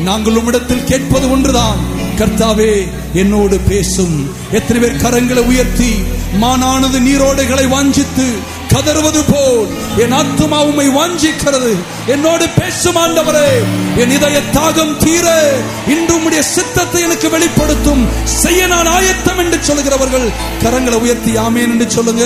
நாங்கள் 0.00 0.34
உம்மிடத்தில் 0.34 0.84
கேட்பது 0.84 1.30
ஒன்றுதான். 1.30 1.78
கர்த்தாவே 2.18 2.88
என்னோடு 3.14 3.58
பேசும். 3.68 4.30
எத்தனை 4.52 4.82
பேர் 4.82 5.02
கரங்களை 5.02 5.42
உயர்த்தி 5.46 5.90
மானானது 6.40 7.00
நீரோடைகளை 7.08 7.68
வாஞ்சித்து 7.68 8.56
கதறுவது 8.72 9.22
போல். 9.32 9.68
என் 10.02 10.14
ஆத்துமா 10.20 10.58
உண்மை 10.68 10.88
வாஞ்சிக்கிறது. 10.88 11.72
என்னோடு 12.06 12.46
பேசும் 12.58 12.98
ஆண்டவரே 13.04 13.48
என் 14.02 14.10
இதய 14.10 14.40
தாகம் 14.56 14.96
தீர 15.04 15.26
இன்று 15.94 16.24
உடைய 16.24 16.42
சித்தத்தை 16.42 17.02
எனக்கு 17.02 17.30
வெளிப்படுத்தும் 17.30 18.02
செய்ய 18.24 18.66
நான் 18.66 18.86
ஆயத்தம் 18.86 19.38
என்று 19.38 19.58
சொல்லுகிறவர்கள் 19.62 20.26
கரங்களை 20.64 21.00
உயர்த்தி 21.04 21.34
ஆமேன் 21.46 21.72
என்று 21.74 21.90
சொல்லுங்க. 21.90 22.24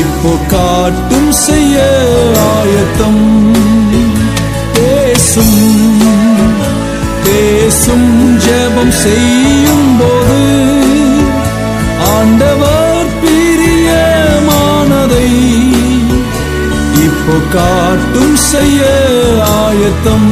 இப்போ 0.00 0.32
காட்டும் 0.52 1.30
செய்ய 1.44 1.76
ஆயத்தம். 2.52 3.22
பேசும் 4.76 5.58
பேசும் 7.26 8.08
ஜெபம் 8.46 8.94
செய்யும் 9.02 9.90
போது 10.00 10.40
ஆண்டவர் 12.14 13.10
பிரியமானதை 13.22 15.28
இப்போ 17.06 17.36
காட்டும் 17.56 18.36
செய்ய 18.50 18.80
ஆயத்தம். 19.60 20.30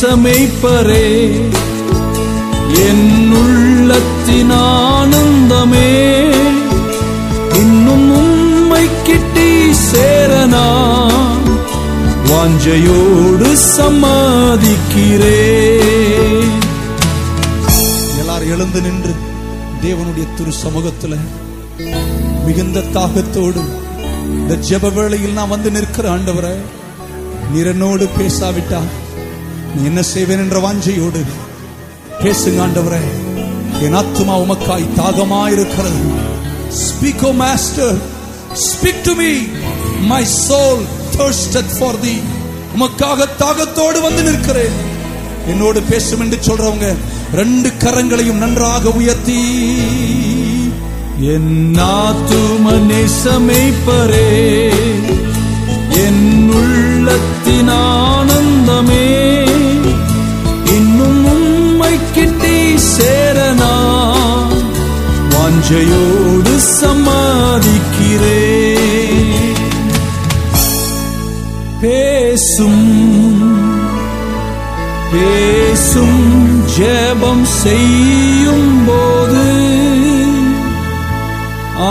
சமைப்பரே. 0.00 1.30
என் 2.88 3.32
உள்ளத்தின் 3.32 4.50
ஆனந்தமே. 4.50 6.32
இன்னும் 7.56 8.12
உம்மை 8.12 8.88
கிட்டி 9.04 9.72
சேரனா. 9.92 10.88
வாஞ்சையோடு 12.28 13.56
சமாதிக்கிறே. 13.76 15.38
எல்லாரும் 18.18 18.50
எழுந்து 18.50 18.80
நின்று 18.80 19.14
தேவனுடைய 19.82 20.26
திரு 20.36 20.52
சமூகத்துல 20.64 21.16
மிகுந்த 22.46 22.80
தாகத்தோடு 22.80 23.60
இந்த 24.28 24.54
ஜெப 24.54 24.92
வேளையில் 24.92 25.32
நான் 25.32 25.48
வந்து 25.48 25.70
நிற்கிற 25.70 26.16
ஆண்டவரை 26.16 26.54
நிறனோடு 27.54 28.08
பேசாவிட்டா 28.18 28.80
என்ன 29.76 30.02
செய்வேன் 30.02 30.38
என்ற 30.38 30.60
வாஞ்சையோடு 30.60 31.24
பேசுங்க 32.22 32.60
ஆண்டவரே. 32.60 33.00
என் 33.80 33.92
ஆத்மா 33.92 34.38
உமக்காய் 34.38 34.88
தாகமாயிருக்கிறது. 34.96 36.14
Speak 36.70 37.22
O 37.22 37.30
master 37.30 37.98
speak 38.54 39.00
to 39.02 39.14
me 39.14 39.32
my 40.00 40.26
soul 40.48 40.84
thirsted 41.16 41.64
for 41.78 41.94
thee. 41.94 42.20
உமக்காக 42.78 43.26
தாகத்தோடு 43.38 44.00
வந்து 44.00 44.22
நிற்கிறேன். 44.22 44.88
என்னோடு 45.46 45.82
பேசும் 45.82 46.20
என்று 46.20 46.38
சொல்றவங்க 46.44 46.96
ரெண்டு 47.32 47.68
கரங்களையும் 47.68 48.38
நன்றாக 48.38 48.90
உயர்த்தி. 48.90 49.58
என் 51.20 51.74
ஆத்தும 51.74 52.80
பரே 53.86 54.72
என் 55.90 56.50
உள்ளத்தின் 56.52 57.68
ஆனந்தமே. 57.68 59.29
சேரனா? 62.96 63.74
வாஞ்சையோடு 65.32 66.54
சம்மதிக்கிறே 66.78 68.42
பேசும் 71.82 72.86
பேசும் 75.12 76.22
ஜெபம் 76.76 77.46
செய்யும் 77.62 78.84
போது 78.86 79.46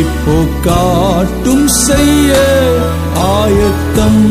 இப்போ 0.00 0.36
காட்டும் 0.66 1.68
செய்ய 1.86 2.30
ஆயத்தம். 3.34 4.22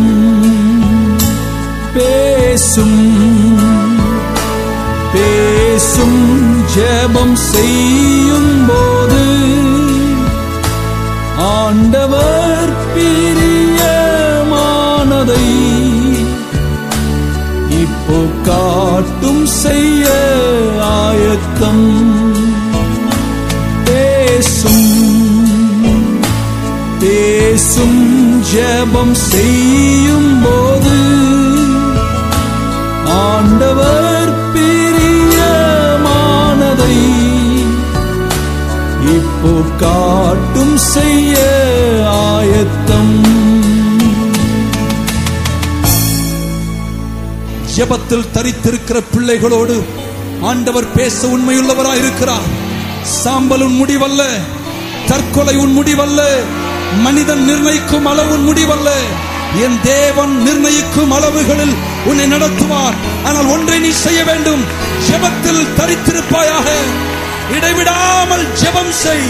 பேசும் 2.56 2.98
பேசும் 5.14 6.20
ஜெபம் 6.74 7.38
செய்யும் 7.44 8.52
போது 8.68 9.22
ஆண்டவர் 11.48 12.74
பிரியமானதை 12.94 13.88
இப்போ 17.82 18.20
காட்டும் 18.44 19.46
செய்ய 19.56 20.06
ஆயத்தம். 21.00 21.88
பேசும் 23.86 24.86
பேசும் 27.00 28.00
ஜெபம் 28.52 29.16
செய்யும் 29.26 30.34
போது 30.44 30.83
ஆண்டவர் 33.16 34.32
பிரியமானதை 34.54 35.36
இப்போ 39.16 39.52
காட்டும் 39.80 40.78
செய்ய 40.94 41.36
ஆயத்தம். 42.28 43.16
ஜெபத்தில் 47.76 48.32
தரித்திருக்கிற 48.34 49.02
பிள்ளைகளோடு 49.14 49.76
ஆண்டவர் 50.42 50.92
பேச 50.92 51.28
உண்மையுள்ளவராய் 51.28 51.98
இருக்கிறார் 51.98 52.48
சாம்பல் 53.22 53.62
உன் 53.62 53.78
முடிவல்ல 53.82 54.22
தற்கொலை 55.08 55.56
உன் 55.58 55.76
முடிவல்ல 55.78 56.22
மனிதன் 57.04 57.44
நிர்ணயிக்கும் 57.46 58.06
அளவு 58.06 58.34
உன் 58.34 58.46
முடிவல்ல. 58.50 58.90
என் 59.62 59.82
தேவன் 59.82 60.42
நிர்ணயிக்கும் 60.42 61.12
அளவுகளில் 61.12 61.76
உன்னை 62.06 62.26
நடத்துவார். 62.26 62.96
ஆனால் 63.24 63.46
ஒன்றை 63.46 63.80
நீ 63.80 63.90
செய்ய 63.90 64.24
வேண்டும். 64.24 64.64
ஜெபத்தில் 65.08 65.74
தரித்திருப்பாயாக. 65.78 66.68
இடைவிடாமல் 67.56 68.46
ஜெபம் 68.62 68.92
செய். 68.92 69.28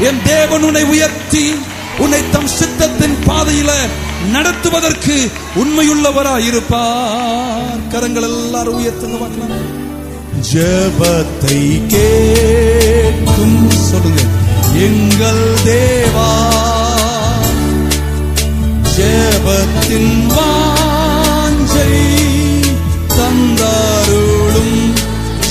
என் 0.00 0.22
தேவன் 0.24 0.62
உன்னை 0.62 0.84
உயர்த்தி 0.84 1.54
உன்னை 1.98 2.30
தம் 2.30 2.48
சித்தத்தின் 2.58 3.16
பாதையில 3.26 3.70
நடத்துவதற்கு 4.32 5.30
உண்மையுள்ளவராய் 5.56 6.46
இருப்பார் 6.46 7.88
கரங்கள் 7.88 8.22
எல்லாரும் 8.22 8.78
உயர்த்துங்க 8.80 9.18
பார்க்கலாம் 9.18 9.80
ஜெபத்தை 10.52 11.86
கேட்கும் 11.88 13.70
சொல்லுங்க. 13.70 14.20
எங்கள் 14.74 15.44
தேவா 15.64 16.30
ஜெபத்தின் 18.96 20.26
வாஞ்சை 20.26 21.94
தந்தாருளும். 23.08 24.92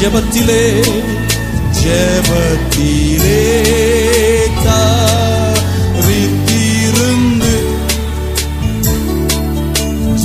ஜெபத்திலே 0.02 0.66
ஜெபத்திலே 1.84 3.44
தாரித்திருந்து. 4.66 7.54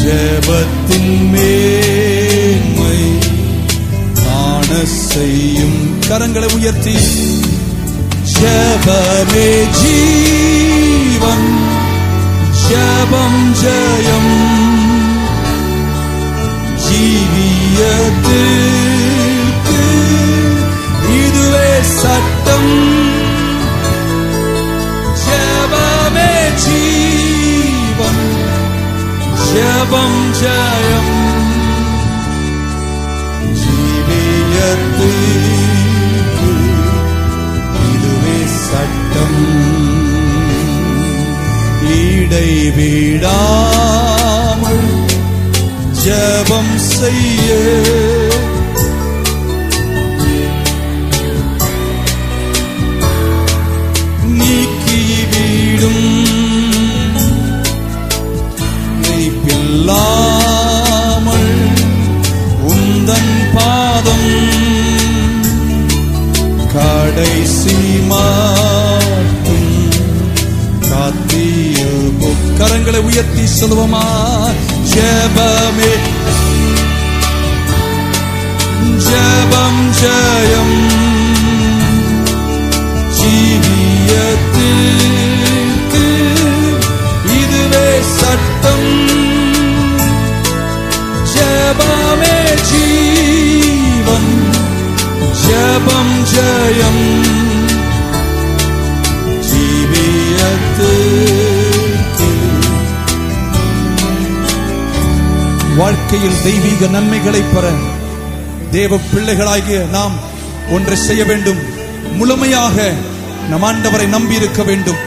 ஜெபத்தின் 0.03 1.31
மேன்மை 1.31 2.99
காண 4.25 4.85
செய்யும் 4.85 6.01
கரங்களை 6.09 6.55
உயர்த்தி. 6.55 6.97
ஜெபமே 8.41 9.49
ஜீவன். 9.83 11.76
ஜெபம் 12.69 13.55
ஜெயம். 13.55 14.35
ஜீவியத்திற்கு 16.75 17.55
இதுவே 21.11 21.83
சட்டம். 21.83 23.05
ஜெபமே 25.25 26.55
ஜீவன். 26.55 28.35
ஜெபம் 29.53 30.33
ஜெயம். 30.41 31.15
ஜீவியத்திற்கு 33.43 35.07
இதுவே 37.95 38.47
சட்டம். 38.47 39.76
இடைவிடாமல் 42.27 43.35
ஜபம் 46.05 46.75
செய்ய. 46.79 47.49
கரங்களை 72.87 72.99
உயர்த்தி 72.99 73.41
சொல்லுவோமா? 73.41 74.03
ஜெபமே. 74.95 75.93
ஜெபம் 78.97 79.93
ஜெயம். 80.01 80.79
ஜீவியத்திற்கு 83.19 86.07
இதுவே 87.41 88.03
சட்டம். 88.03 89.09
ஜெபமே 91.35 92.39
ஜீவன். 92.71 94.55
ஜெபம் 95.47 96.17
ஜெயம். 96.35 97.25
ஜீவியத்து 99.41 101.46
வாழ்க்கையில் 105.77 106.43
தெய்வீக 106.43 106.87
நன்மைகளை 106.87 107.41
பெற 107.41 107.71
தேவ 108.71 108.99
பிள்ளைகளாகிய 109.13 109.79
நாம் 109.93 110.15
ஒன்றை 110.71 110.97
செய்ய 110.97 111.25
வேண்டும். 111.25 111.59
முழுமையாக 112.17 112.93
நம் 113.51 113.63
ஆண்டவரை 113.63 114.07
நம்பி 114.07 114.35
இருக்க 114.35 114.63
வேண்டும். 114.63 115.01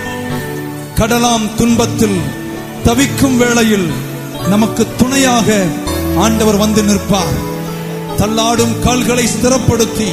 கடலாம் 0.96 1.56
துன்பத்தில் 1.56 2.20
தவிக்கும் 2.84 3.38
வேளையில் 3.38 3.88
நமக்கு 4.50 4.88
துணையாக 4.98 5.66
ஆண்டவர் 6.18 6.56
வந்து 6.56 6.84
நிற்பார். 6.84 7.36
தள்ளாடும் 8.18 8.80
கால்களை 8.80 9.26
ஸ்திரப்படுத்தி 9.26 10.10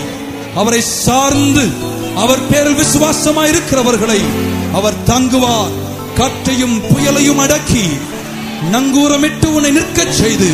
அவரை 0.55 0.81
சார்ந்து 0.81 1.69
அவர் 2.17 2.49
பேரில் 2.51 2.81
விசுவாசமாயிருக்கிறவர்களை 2.83 4.21
அவர் 4.73 5.03
தாங்குவார். 5.05 5.75
காற்றையும் 6.15 6.83
புயலையும் 6.83 7.43
அடக்கி 7.45 7.87
நங்கூரமிட்டு 8.63 9.47
உன்னை 9.47 9.71
நிற்கச் 9.71 10.13
செய்து 10.13 10.51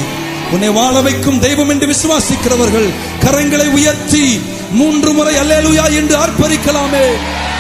உன்னை 0.50 0.68
வாழ 0.68 1.00
வைக்கும் 1.00 1.38
தெய்வம் 1.38 1.68
என்று 1.68 1.86
விசுவாசிக்கிறவர்கள் 1.86 2.88
கரங்களை 3.20 3.68
உயர்த்தி 3.70 4.40
மூன்று 4.70 5.12
முறை 5.12 5.34
அல்லேலூயா 5.34 5.94
என்று 5.94 6.16
ஆர்ப்பரிக்கலாமே. 6.16 7.06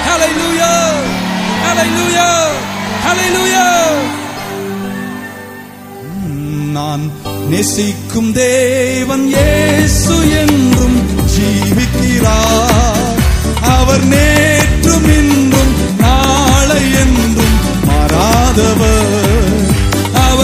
ஹalleluya 0.06 0.72
ஹalleluya 1.64 2.26
ஹalleluya. 3.04 3.64
நான் 6.72 7.10
நேசிக்கும் 7.48 8.32
தேவன் 8.32 9.26
இயேசு 9.28 10.14
என்றும் 10.40 10.98
ஜீவிக்கிறார். 11.34 13.10
அவர் 13.60 14.08
நேற்றும் 14.08 15.08
இன்றும் 15.18 15.98
நாளை 15.98 16.82
என்றும் 16.92 17.56
மாறாதவர். 17.86 19.01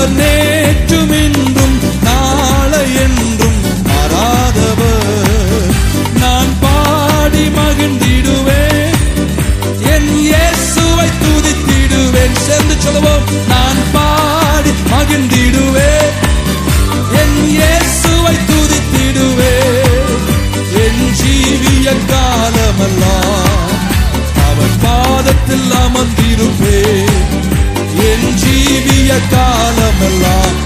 அவர் 0.09 0.21
நேற்றும் 0.21 1.13
இன்றும் 1.25 1.77
நாளை 2.03 2.83
என்றும் 2.95 3.59
மாறாதவர். 3.89 5.73
நான் 6.21 6.53
பாடி 6.61 7.45
மகிழ்ந்திடுவேன். 7.59 8.97
என் 9.95 10.11
இயேசுவை 10.19 11.09
துதித்திடுவேன். 11.23 12.37
சேர்ந்து 12.47 12.75
சொல்லுவோம் 12.79 13.27
நான் 13.49 13.83
பாடி 13.93 14.73
மகிழ்ந்திடுவேன். 14.93 16.15
என் 17.23 17.39
இயேசுவை 17.49 18.37
துதித்திடுவேன். 18.51 20.15
என் 20.85 21.05
ஜீவிய 21.19 21.87
காலமெல்லாம் 22.13 23.77
அவர் 24.49 24.77
பாதத்தில் 24.83 25.71
அமர்ந்திருப்பேன். 25.85 27.08
ஜீவிய 29.09 29.27
காலமெல்லாம் 29.31 30.57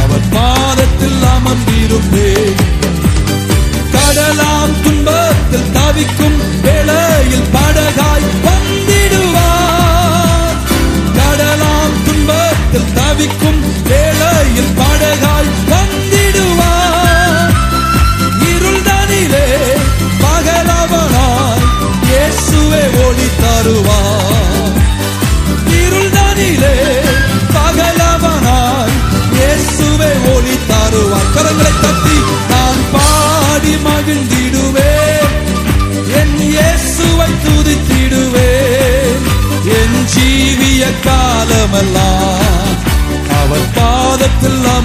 அவர் 0.00 0.26
பாதத்தில் 0.30 1.22
அமர்ந்திருந்தே. 1.30 2.32
கடலாம் 3.94 4.74
துன்பத்தில் 4.82 5.70
தவிக்கும் 5.72 6.38
வேளையில் 6.62 7.48
படகாய் 7.52 8.28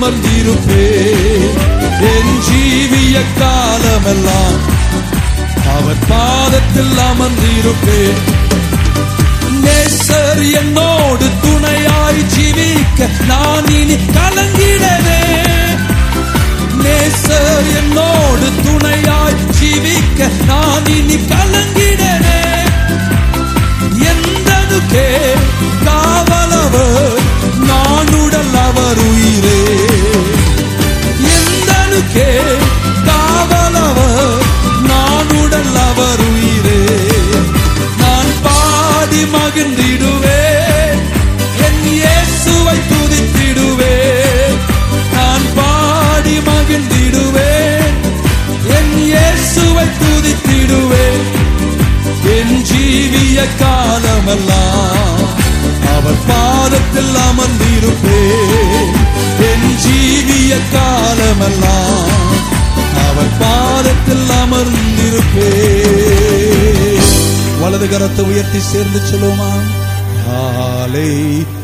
பாதத்தில் 0.06 0.50
அமர்ந்திருப்பேன். 0.56 1.56
என் 2.10 2.36
ஜீவிய 2.48 3.16
காலமெல்லாம் 3.40 4.58
அவர் 5.76 6.02
பாதத்தில் 6.08 6.98
அமர்ந்திருப்பேன். 7.06 8.20
நேசர் 9.64 10.44
என்னோடு 10.52 11.28
துணையாய் 11.42 12.22
ஜீவிக்க 12.36 13.10
நான் 13.28 13.70
இனி 13.80 13.98
கலங்கிடவே. 14.18 15.22
நேசர் 16.84 17.70
என்னோடு 17.80 18.50
துணையாய் 18.66 19.40
ஜீவிக்க 19.60 20.30
நான் 20.48 20.90
இனி 20.98 21.18
கலங்கிடவே. 21.34 22.40
எந்தனுக்கே 24.12 25.08
காவலவர் 25.86 27.25
காலமெல்லாம் 53.60 55.24
அவர் 55.96 56.22
பாதத்தில் 56.28 57.16
அமர்ந்திருப்பே. 57.30 58.20
என் 59.50 59.70
ஜீவிய 59.84 60.58
காலமெல்லாம் 60.74 62.12
அவர் 63.08 63.34
பாதத்தில் 63.40 64.30
அமர்ந்திருப்பே. 64.44 65.52
வலது 67.62 67.86
கரத்தை 67.86 68.24
உயர்த்தி 68.26 68.60
சேர்ந்து 68.60 69.00
சொல்லுமா 69.00 69.52
ஹாலே 70.28 71.10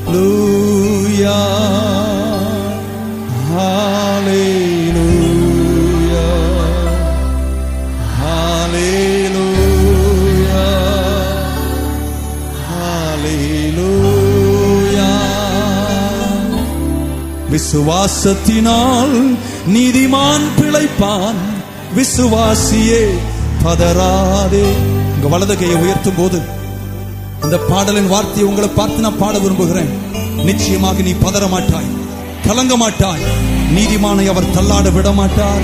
லூயா 0.07 1.37
விசுவாசத்தினால் 17.71 19.37
நீதிமான் 19.67 20.45
பிழைப்பான். 20.57 21.39
விசுவாசியே 21.95 23.03
பதறாதே. 23.63 24.65
உங்க 25.15 25.27
வலது 25.29 25.57
கையை 25.57 25.77
உயர்த்தும் 25.77 26.13
போது 26.17 26.41
இந்த 27.43 27.57
பாடலின் 27.57 28.07
வார்த்தையை 28.07 28.43
உங்களை 28.43 28.69
பார்த்து 28.69 29.01
நான் 29.01 29.17
பாட 29.17 29.39
விரும்புகிறேன். 29.39 29.89
நிச்சயமாக 30.45 31.01
நீ 31.01 31.11
பதற 31.11 31.49
மாட்டாய் 31.49 31.91
கலங்க 32.47 32.77
மாட்டாய். 32.77 33.21
நீதிமானை 33.75 34.25
அவர் 34.29 34.53
தள்ளாட 34.57 34.93
விட 34.93 35.11
மாட்டார். 35.11 35.61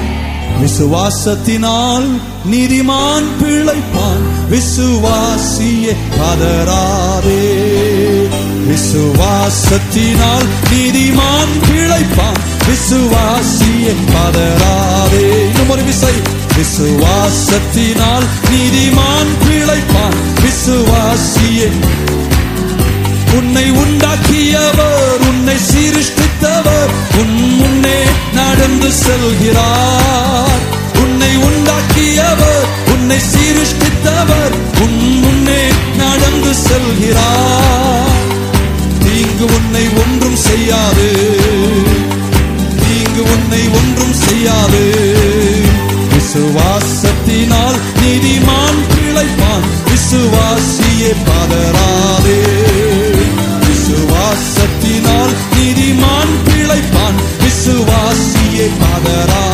விசுவாசத்தினால் 0.62 2.08
நீதிமான் 2.52 3.28
பிழைப்பான். 3.42 4.24
விசுவாசியே 4.52 5.96
பதறாதே. 6.20 7.46
விசுவாசத்தினால் 8.70 10.46
நீதிமான் 10.72 11.54
பிழைப்பான். 11.70 12.40
விசுவாசியே 12.68 13.96
பதறாதே 14.14 15.46
இன்னும் 15.46 15.70
ஒரு 15.70 15.84
விசை. 15.84 16.14
விசுவாசத்தினால் 16.58 18.26
நீதிமான் 18.52 19.32
பிழைப்பான். 19.46 20.16
விசுவாசியே. 20.44 21.70
உன்னை 23.34 23.72
உண்டாக்கியவர் 23.72 25.28
உன்னை 25.28 25.56
சீரிஷ்டித்தவர் 25.56 27.20
உன் 27.20 27.56
முன்னே 27.56 28.04
நடந்து 28.34 28.88
செல்கிறார். 28.88 30.62
உன்னை 31.02 31.38
உண்டாக்கியவர் 31.38 32.92
உன்னை 32.92 33.18
சீரிஷ்டித்தவர் 33.18 34.82
உன் 34.82 35.20
முன்னே 35.20 35.68
நடந்து 35.98 36.54
செல்கிறார். 36.54 38.27
தீங்கு 39.18 39.46
உன்னை 39.46 39.84
ஒன்றும் 39.88 40.36
செய்யாது. 40.36 41.08
தீங்கு 42.82 43.24
உன்னை 43.24 43.62
ஒன்றும் 43.68 44.14
செய்யாது. 44.14 44.84
விசுவாசத்தினால் 46.14 47.78
நீதிமான் 48.02 48.80
பிழைப்பான். 48.92 49.66
விசுவாசியே 49.90 51.12
பதறாதே 51.28 52.42
விசுவாசத்தினால் 53.68 55.34
நீதிமான் 55.56 56.34
பிழைப்பான். 56.48 57.18
விசுவாசியே 57.44 58.68
பதறா 58.82 59.48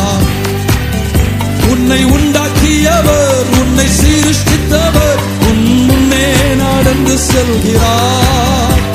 உன்னை 1.70 2.04
உண்டாக்கியவர் 2.04 3.48
உன்னை 3.60 3.86
சீருஷ்டித்தவர் 4.00 5.20
உன் 5.48 5.84
முன்னே 5.84 6.54
நடந்து 6.54 7.18
செல்கிறார். 7.18 8.93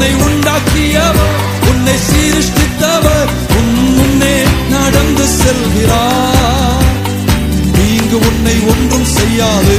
உன்னை 0.00 0.14
உண்டாக்கியவர் 0.14 1.68
உன்னை 1.70 1.92
சீருஷ்டித்தவர் 1.92 3.28
உன் 3.56 3.94
முன்னே 3.94 4.42
நடந்து 4.70 5.24
செல்கிறார். 5.24 6.84
தீங்கு 7.72 8.18
உன்னை 8.18 8.54
ஒன்றும் 8.60 9.04
செய்யாது. 9.04 9.78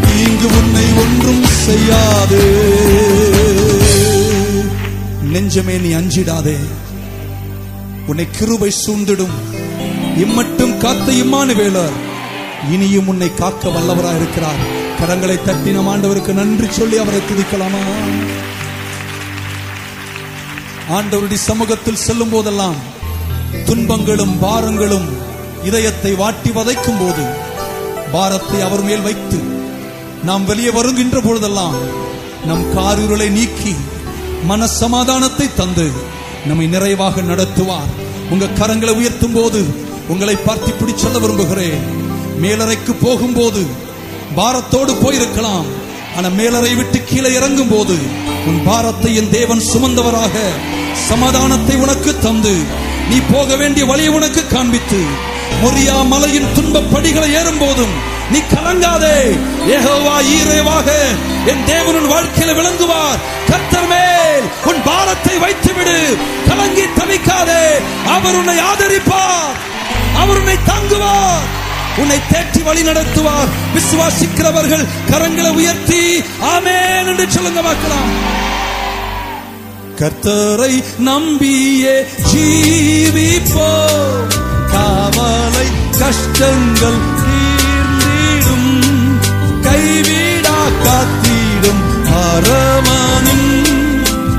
தீங்கு 0.00 0.46
உன்னை 0.46 0.84
ஒன்றும் 0.98 1.44
செய்யாது. 1.44 2.42
நெஞ்சமே 5.32 5.78
நீ 5.78 5.92
அஞ்சிடாதே. 5.92 6.56
உன்னை 8.06 8.26
கிருபை 8.38 8.74
சூழ்ந்திடும். 8.86 9.34
இம்மட்டும் 10.16 10.78
காத்த 10.78 11.12
இம்மானு 11.12 11.14
இம்மானுவேலர். 11.14 12.12
இனியும் 12.72 13.06
உன்னை 13.06 13.34
காக்க 13.34 13.68
வல்லவராக 13.68 14.16
இருக்கிறார். 14.16 14.60
கரங்களை 15.00 15.44
தட்டி 15.44 15.70
நம் 15.70 15.88
ஆண்டவருக்கு 15.88 16.32
நன்றி 16.32 16.66
சொல்லி 16.70 16.96
அவரை 16.98 17.20
துதிக்கலாமா? 17.20 17.82
ஆண்டவருடைய 20.96 21.34
சமூகத்தில் 21.34 22.02
செல்லும் 22.06 22.30
போதெல்லாம் 22.30 22.76
துன்பங்களும் 23.66 24.38
பாரங்களும் 24.38 25.08
இதயத்தை 25.62 26.14
வாட்டி 26.14 26.50
வதைக்கும் 26.50 26.98
போது 26.98 27.24
பாரத்தை 28.12 28.60
அவர் 28.62 28.82
மேல் 28.82 29.00
வைத்து 29.00 29.38
நாம் 30.22 30.44
வெளியே 30.44 30.70
வருகின்ற 30.70 31.20
பொழுதெல்லாம் 31.20 31.76
நம் 32.46 32.64
காரூரலை 32.76 33.30
நீக்கி 33.30 33.74
மன 34.44 34.66
சமாதானத்தை 34.66 35.54
தந்து 35.54 35.90
நம்மை 36.46 36.66
நிறைவாக 36.66 37.20
நடத்துவார். 37.20 37.92
உங்க 38.30 38.46
கரங்களை 38.46 38.94
உயர்த்தும் 38.96 39.32
போது 39.32 39.64
உங்களை 40.08 40.36
பார்த்து 40.36 40.68
இப்படி 40.72 40.92
சொல்ல 40.96 41.18
விரும்புகிறேன். 41.18 42.03
மேலறைக்கு 42.42 42.92
போகும்போது 43.04 43.62
பாரத்தோடு 44.36 44.92
போயிருக்கலாம். 45.02 45.66
ஆனா 46.16 46.28
மேலறை 46.28 46.72
விட்டு 46.74 46.98
கீழே 47.04 47.30
இறங்கும் 47.34 47.68
போது 47.68 47.96
உன் 48.48 48.60
பாரத்தை 48.66 49.10
என் 49.20 49.30
தேவன் 49.30 49.62
சுமந்தவராக 49.72 50.34
சமாதானத்தை 51.08 51.76
உனக்கு 51.76 52.10
தந்து 52.18 52.54
நீ 53.10 53.16
போக 53.30 53.56
வேண்டிய 53.56 53.84
வழியை 53.86 54.12
உனக்கு 54.18 54.42
காண்பித்து 54.46 55.00
மொரியா 55.62 55.96
மலையின் 56.12 56.52
துன்ப 56.54 56.82
படிகளை 56.92 57.28
ஏறும் 57.40 57.58
போதும் 57.58 57.94
நீ 58.32 58.38
கலங்காதே. 58.54 59.16
ஏகோவா 59.74 60.14
ஈரேவாக 60.36 60.88
என் 61.50 61.64
தேவனின் 61.70 62.10
வாழ்க்கையில 62.12 62.54
விளங்குவார். 62.58 63.20
கத்தர் 63.50 63.88
மேல் 63.92 64.46
உன் 64.70 64.80
பாரத்தை 64.84 65.34
வைத்து 65.38 65.72
விடு 65.74 65.98
கலங்கி 66.48 66.86
தவிக்காதே. 66.98 67.64
அவர் 68.14 68.38
உன்னை 68.40 68.56
ஆதரிப்பார். 68.70 69.54
அவர் 70.20 70.40
உன்னை 70.40 70.56
தங்குவார். 70.70 71.44
உன்னை 71.96 72.18
தேற்றி 72.30 72.62
வழி 72.62 72.82
நடத்துவார். 72.82 73.50
விசுவாசிக்கிறவர்கள் 73.74 74.84
கரங்களை 75.10 75.50
உயர்த்தி 75.54 76.02
ஆமேன் 76.54 77.08
என்று 77.10 77.26
சொல்லுங்க 77.30 77.62
பார்க்கலாம். 77.62 78.10
கர்த்தரை 80.00 80.72
நம்பியே 80.98 81.96
ஜீவிப்போ 82.30 83.70
காவலை 84.72 85.66
கஷ்டங்கள் 85.98 87.00
தீர்ந்திடும். 87.20 88.72
கைவிடா 89.66 90.58
காத்திடும் 90.84 91.82
பரமனின் 92.08 93.52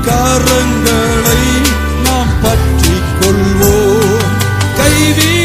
கரங்களை 0.08 1.40
நாம் 2.06 2.34
பற்றிக் 2.42 3.12
கொள்வோம். 3.20 4.26
கைவி 4.80 5.35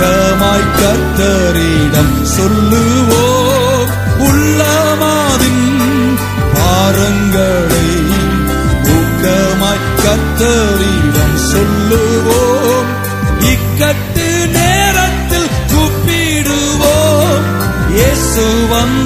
ஊக்கமாய் 0.00 0.66
கத்தரிடம் 0.74 2.12
சொல்லுவோம் 2.32 3.88
உள்ளமாதின் 4.26 5.64
பாரங்களை 6.54 7.88
ஊக்கமாய் 8.94 9.88
கத்தரிடம் 10.02 11.36
சொல்லுவோம் 11.48 12.88
இக்கட்டு 13.50 14.28
நேரத்தில் 14.56 15.50
கூப்பிடுவோம் 15.72 17.48
இயேசுவம் 17.90 18.97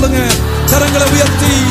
சொல்லுங்க. 0.00 0.32
கரங்களை 0.66 1.12
உயர்த்தி. 1.12 1.69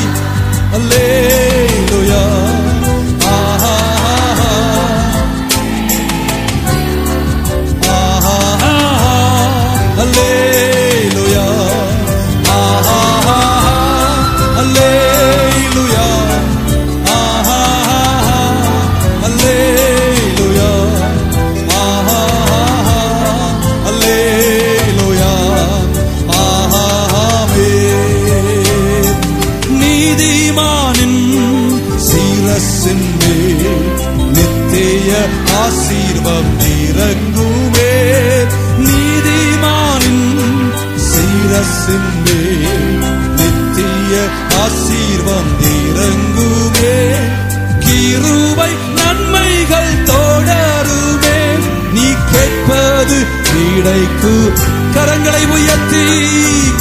கிடைக்கு 53.80 54.52
கரங்களை 54.94 55.46
உயர்த்தி 55.48 56.06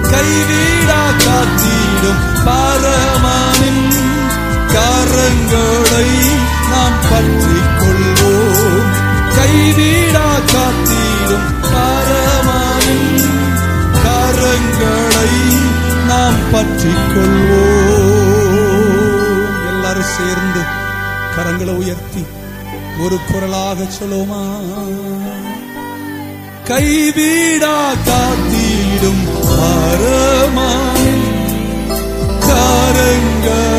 கைவிடா 0.03 1.03
காத்திடும் 1.25 2.21
பரமானின் 2.45 3.91
கரங்களை 4.69 6.31
நாம் 6.71 7.01
பற்றிக் 7.11 7.91
ஒரு 23.13 23.25
குரலாக 23.31 23.87
சொல்லுமா 23.97 24.43
கைவிடா 26.69 27.75
காத்திடும் 28.07 29.25
மரமாய் 29.49 31.11
கரங்களை 32.47 33.72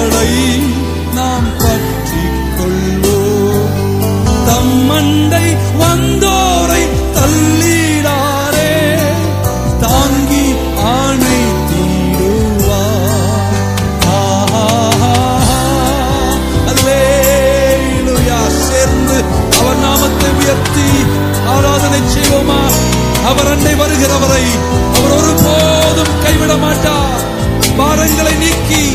செய்வோமா? 22.14 22.62
அவர் 23.26 23.48
அன்னை 23.48 23.74
வருகிறவரை 23.76 24.44
அவர் 24.94 25.12
ஒருபோதும் 25.12 26.24
கைவிட 26.24 26.56
மாட்டார். 26.56 27.22
பாரங்களை 27.78 28.38
நீக்கி 28.38 28.94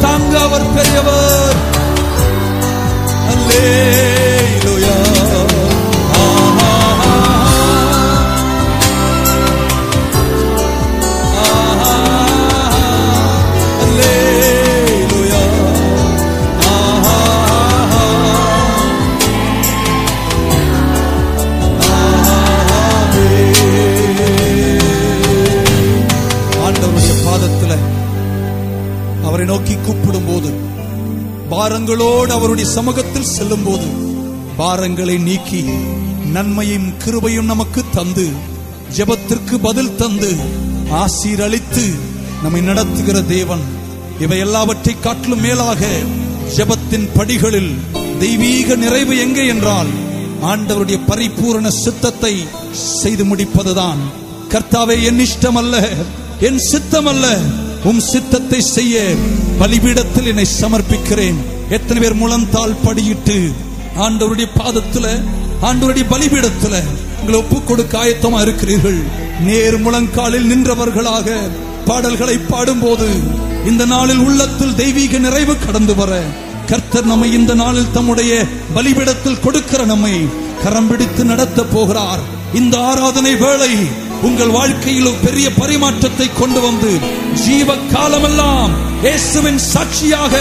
தாங்க 0.00 0.40
அவர் 0.40 0.74
பெரியவர். 0.74 1.54
அல்லே. 3.28 4.25
பாரங்களோடு 31.88 32.32
அவருடைய 32.36 32.66
சமூகத்தில் 32.76 33.28
செல்லும் 33.32 33.64
போது 33.64 33.88
பாரங்களை 34.58 35.16
நீக்கி 35.26 35.60
நன்மையும் 36.34 36.88
கிருபையும் 37.02 37.50
நமக்கு 37.52 37.80
தந்து 37.96 38.24
ஜெபத்திற்கு 38.96 39.56
பதில் 39.66 39.92
தந்து 40.00 40.30
ஆசீரளித்து 41.00 41.84
நம்மை 42.42 42.60
நடத்துகிற 42.60 43.20
தேவன். 43.34 43.62
இவை 44.24 44.38
எல்லாவற்றை 44.46 44.94
காட்டிலும் 44.98 45.44
மேலாக 45.46 45.90
ஜெபத்தின் 46.56 47.06
படிகளில் 47.16 47.72
தெய்வீக 48.22 48.78
நிறைவு 48.82 49.16
எங்கே 49.26 49.44
என்றால் 49.54 49.92
ஆண்டவருடைய 50.50 50.98
பரிபூரண 51.10 51.70
சித்தத்தை 51.84 52.34
செய்து 53.00 53.26
முடிப்பதுதான். 53.30 54.02
கர்த்தாவே 54.54 54.98
என் 55.10 55.22
இஷ்டம் 55.28 55.60
அல்ல 55.62 55.76
என் 56.48 56.60
சித்தம் 56.72 57.10
அல்ல 57.12 57.26
உம் 57.84 58.00
சித்தத்தை 58.00 58.60
செய்ய 58.60 59.14
பலிபீடத்தில் 59.58 60.26
என்னை 60.26 60.46
சமர்ப்பிக்கிறேன். 60.60 61.38
எத்தனை 61.68 62.02
பேர் 62.02 62.20
முழந்தால் 62.22 62.74
படியிட்டு 62.86 63.36
ஆண்டவருடைய 64.04 64.48
பாதத்துல 64.60 65.06
ஆண்டவருடைய 65.62 66.04
பலிபீடத்துல 66.10 66.74
உங்களை 67.20 67.38
ஒப்பு 67.42 67.62
கொடுக்க 67.62 67.98
ஆயத்தமா 68.04 68.40
இருக்கிறீர்கள். 68.40 68.98
நேர் 69.46 69.78
முழங்காலில் 69.80 70.48
நின்றவர்களாக 70.52 71.36
பாடல்களை 71.84 72.38
பாடும்போது 72.38 73.08
இந்த 73.66 73.84
நாளில் 73.84 74.18
உள்ளத்தில் 74.18 74.74
தெய்வீக 74.74 75.18
நிறைவு 75.18 75.58
கடந்து 75.58 75.94
வர 75.94 76.22
கர்த்தர் 76.66 77.04
நம்மை 77.04 77.32
இந்த 77.32 77.54
நாளில் 77.54 77.92
தம்முடைய 77.92 78.46
பலிபீடத்தில் 78.74 79.40
கொடுக்கிற 79.40 79.84
நம்மை 79.84 80.14
கரம் 80.62 80.88
பிடித்து 80.88 81.24
நடத்த 81.24 81.62
போகிறார். 81.62 82.20
இந்த 82.54 82.78
ஆராதனை 82.78 83.36
வேளை 83.36 83.72
உங்கள் 84.22 84.48
வாழ்க்கையில் 84.48 85.06
ஒரு 85.06 85.16
பெரிய 85.24 85.50
பரிமாற்றத்தை 85.50 86.32
கொண்டு 86.32 86.60
வந்து 86.60 86.90
ஜீவ 87.32 87.76
காலமெல்லாம் 87.76 88.72
இயேசுவின் 89.02 89.58
சாட்சியாக 89.58 90.34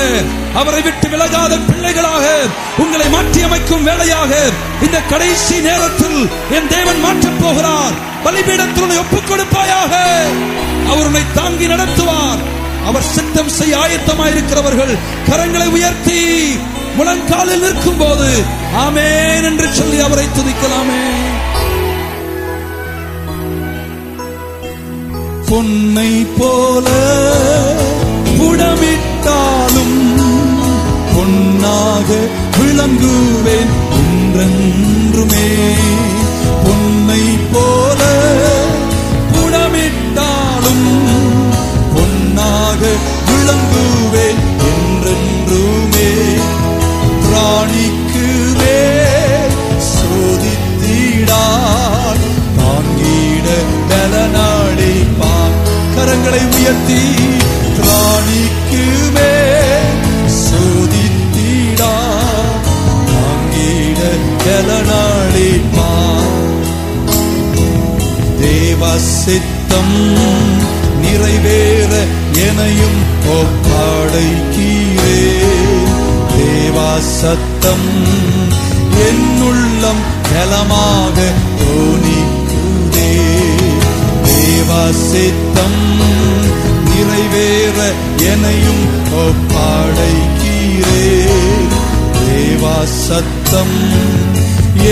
அவரை 0.54 0.82
விட்டு 0.82 1.10
விலகாத 1.10 1.58
பிள்ளைகளாக 1.58 2.26
உங்களை 2.78 3.08
மாற்றியமைக்கும் 3.08 3.84
வேலையாக 3.84 4.34
இந்த 4.82 5.02
கடைசி 5.02 5.60
நேரத்தில் 5.60 6.30
என் 6.52 6.68
தேவன் 6.68 7.00
மாற்றப் 7.00 7.40
போகிறார். 7.42 7.94
பலிபீடத்தில் 8.24 8.98
ஒப்புக் 8.98 9.30
கொடுப்பாயாக. 9.30 9.94
அவர் 10.90 11.06
உன்னை 11.06 11.24
தாங்கி 11.34 11.68
நடத்துவார். 11.68 12.42
அவர் 12.86 13.04
சித்தம் 13.04 13.50
செய்ய 13.50 13.78
ஆயத்தமாயிருக்கிறவர்கள் 13.78 14.98
கரங்களை 15.30 15.68
உயர்த்தி 15.68 16.22
முழங்காலில் 16.98 17.60
நிற்கும் 17.60 17.98
போது 17.98 18.44
ஆமேன் 18.78 19.44
என்று 19.44 19.74
சொல்லி 19.74 20.00
அவரை 20.00 20.26
துதிக்கலாமே. 20.26 21.04
பொன்னை 25.56 26.26
போல 26.38 26.88
புடமிட்டாலும் 28.40 30.00
பொன்னாக 31.14 32.10
விளங்குவேன் 32.58 33.74
என்றென்றுமே. 34.00 35.48
கரங்களை 56.36 56.56
உயர்த்தி 56.56 57.02
பிராணிக்கு 57.78 58.82
மேல் 59.16 60.02
சோதித்திடார் 60.38 61.92
தாங்கிட 63.10 64.02
தேவ 68.42 68.82
சித்தம் 69.14 69.96
நிறைவேற 71.04 71.94
எனையும் 72.48 73.02
ஒப்படைக்கீரே 73.36 75.20
தேவா 76.34 76.92
சத்தம் 77.12 77.90
என்னுள்ளம் 79.08 80.04
நலமாக 80.30 81.18
தோணி 81.60 82.20
தேவா 84.68 84.84
சித்தம் 85.00 85.82
நிறைவேற 86.88 87.80
எனையும் 88.30 88.86
ஒப்படைக்கீரே 89.20 91.04
தேவா 92.20 92.78
சத்தம் 92.96 93.76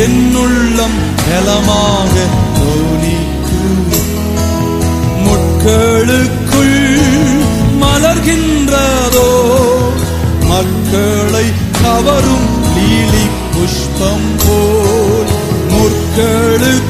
என்னுள்ளம் 0.02 0.98
பலமாக 1.22 2.14
தோணிக்குதே 2.58 4.02
முட்களுக்குள் 5.26 6.78
மலர்கின்றதோ 7.84 9.30
மக்களை 10.52 11.46
கவரும் 11.82 12.48
லீலி 12.76 13.26
புஷ்பம் 13.54 14.30
போல் 14.44 15.34
முற்களுக்கு 15.74 16.83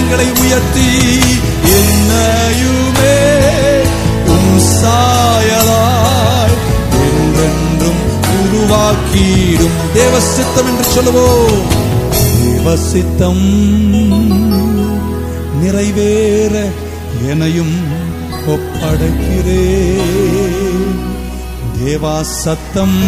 கரங்களை 0.00 0.40
உயர்த்தி 0.40 1.18
என்னையுமே 1.78 3.18
உம் 4.26 4.58
சாயலாய் 4.58 6.56
என்றென்றும் 6.92 8.02
உருவாக்கிடும். 8.36 9.76
தேவசித்தம் 9.94 10.66
என்று 10.66 10.84
சொல்லுவோம். 10.84 11.60
தேவசித்தம் 12.44 13.44
நிறைவேற 15.60 16.68
எனையும் 17.26 17.78
ஒப்படைக்கிறேன். 18.46 19.38
தேவா 21.84 22.20
சத்தம் 22.20 23.00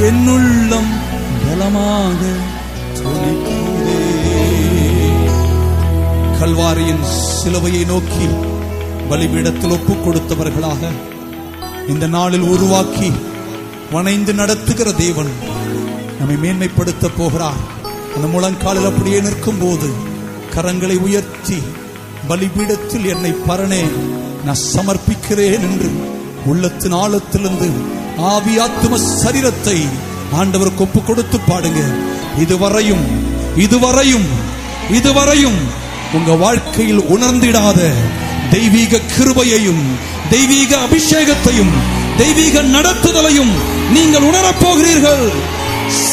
என்னுள்ளம் 0.00 0.92
பலமாக 1.48 2.16
கல்வாரியின் 6.40 7.04
சிலுவையை 7.36 7.82
நோக்கி 7.86 8.26
பலிபீடத்தில் 9.10 9.74
ஒப்பு 9.76 9.94
கொடுத்தவர்களாக 9.94 10.82
இந்த 11.88 12.06
நாளில் 12.06 12.46
உருவாக்கி 12.54 13.08
வணைந்து 13.92 14.32
நடத்துகிற 14.34 14.88
தேவன் 14.92 15.30
நம்மை 16.18 16.36
மேன்மைப்படுத்த 16.42 17.08
போகிறார். 17.16 17.60
அந்த 18.14 18.26
முழங்காலில் 18.34 18.88
அப்படியே 18.90 19.20
நிற்கும் 19.20 19.60
போது 19.62 19.88
கரங்களை 20.54 20.96
உயர்த்தி 21.06 21.58
பலிபீடத்தில் 22.28 23.06
என்னை 23.14 23.32
பரணே 23.48 23.82
நான் 24.44 24.64
சமர்ப்பிக்கிறேன் 24.74 25.64
என்று 25.68 25.90
உள்ளத்தின் 26.46 26.98
ஆழத்திலிருந்து 27.02 27.68
ஆவி 28.32 28.54
ஆத்தும 28.66 29.00
சரீரத்தை 29.22 29.78
ஆண்டவருக்கு 30.40 30.84
ஒப்பு 30.86 31.02
கொடுத்து 31.02 31.38
பாடுங்க. 31.48 31.80
இதுவரையும் 32.44 33.04
இதுவரையும் 33.64 34.28
இதுவரையும் 34.98 35.60
உங்க 36.12 36.32
வாழ்க்கையில் 36.32 36.98
உணர்ந்திடாத 36.98 37.80
தெய்வீக 38.50 39.00
கிருபையையும் 39.16 39.84
தெய்வீக 40.30 40.76
அபிஷேகத்தையும் 40.76 41.72
தெய்வீக 42.16 42.62
நடத்துதலையும் 42.62 43.54
நீங்கள் 43.92 44.22
உணரப் 44.22 44.60
போகிறீர்கள் 44.60 45.26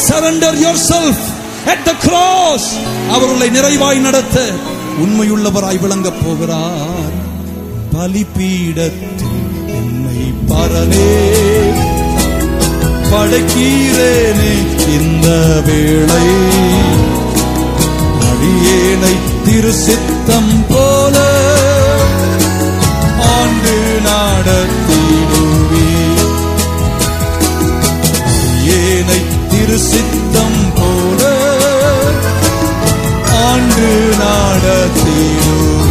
surrender 0.10 0.58
yourself 0.90 1.24
at 1.66 1.84
the 1.84 1.94
cross 1.96 2.70
அவர்களை 3.12 3.50
நிறைவாய் 3.50 4.00
நடத்த 4.00 4.38
உண்மையுள்ளவராய் 5.04 5.80
விளங்கப் 5.80 6.22
போகிறார். 6.26 7.14
பலிபீடத்தில் 7.94 9.46
என்னை 9.68 10.34
பரனே 10.48 11.14
படைக்கிறேனே 13.12 14.54
இந்த 14.98 15.28
வேளை. 15.66 16.26
அடியேனை 18.30 19.16
திரு 19.46 19.74
சித்தம் 19.74 20.66
போல 20.70 21.18
ஆண்டு 23.36 23.76
நாடத்திடுவே. 24.06 25.88
ஏனை 28.78 29.20
திரு 29.50 29.80
சித்தம் 29.80 30.62
போல 30.76 31.22
ஆண்டு 33.48 33.90
நாடத்திடுவே. 34.22 35.83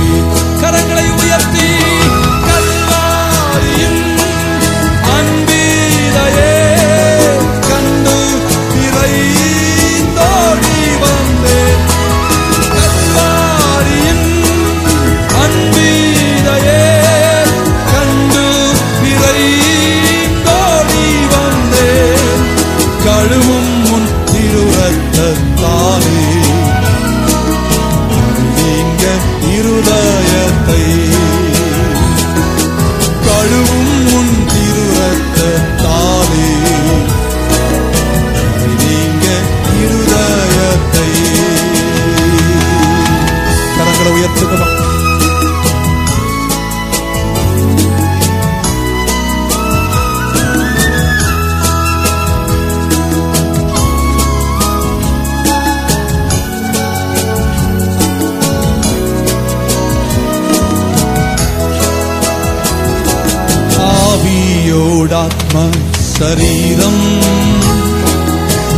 ஆவியோடாத்ம 65.53 65.71
சரீரம். 65.99 67.21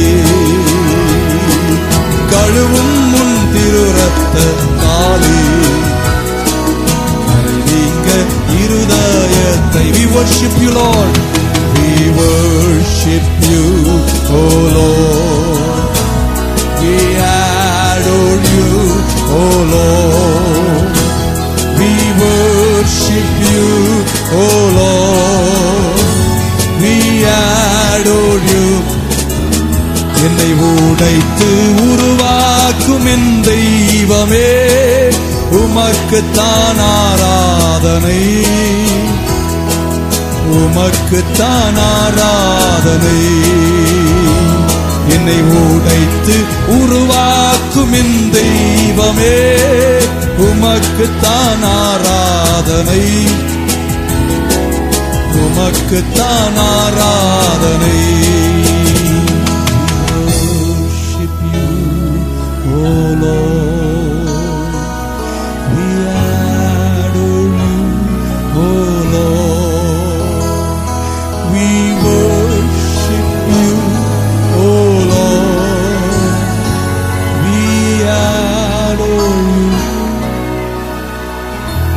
கழுவும் 2.31 2.97
முன் 3.13 3.37
திரு 3.53 3.83
ரத்தத்தாலே 3.97 5.39
நீங்க 7.69 8.09
இருதயத்தை 8.63 9.85
we 9.97 10.05
worship 10.15 10.55
you 10.63 10.71
lord 10.79 11.15
we 11.77 11.89
worship 12.21 13.25
you 13.51 13.65
oh 14.39 14.43
lord 14.77 15.95
we 16.81 16.95
adore 17.29 18.39
you 18.53 18.69
oh 19.39 19.43
lord 19.75 20.93
we 21.79 21.91
worship 22.23 23.29
you 23.47 23.65
oh 24.31 24.71
lord 24.75 25.99
we 26.81 27.23
adore 27.25 28.39
you 28.51 28.93
என்னை 30.25 30.53
உடைத்து 30.53 31.73
உருவாக்கும் 31.91 33.05
என் 33.05 33.41
தெய்வமே 33.41 34.53
உமக்குத்தான் 35.51 36.79
ஆராதனை. 36.79 38.43
உமக்குத்தான் 40.51 41.77
ஆராதனை. 41.77 43.21
என்னை 45.09 45.41
உடைத்து 45.41 46.43
உருவாக்கும் 46.67 47.93
என் 47.93 48.29
தெய்வமே 48.31 49.55
உமக்குத்தான் 50.37 51.63
ஆராதனை. 51.63 53.03
உமக்குத்தான் 55.57 56.57
ஆராதனை 56.63 57.99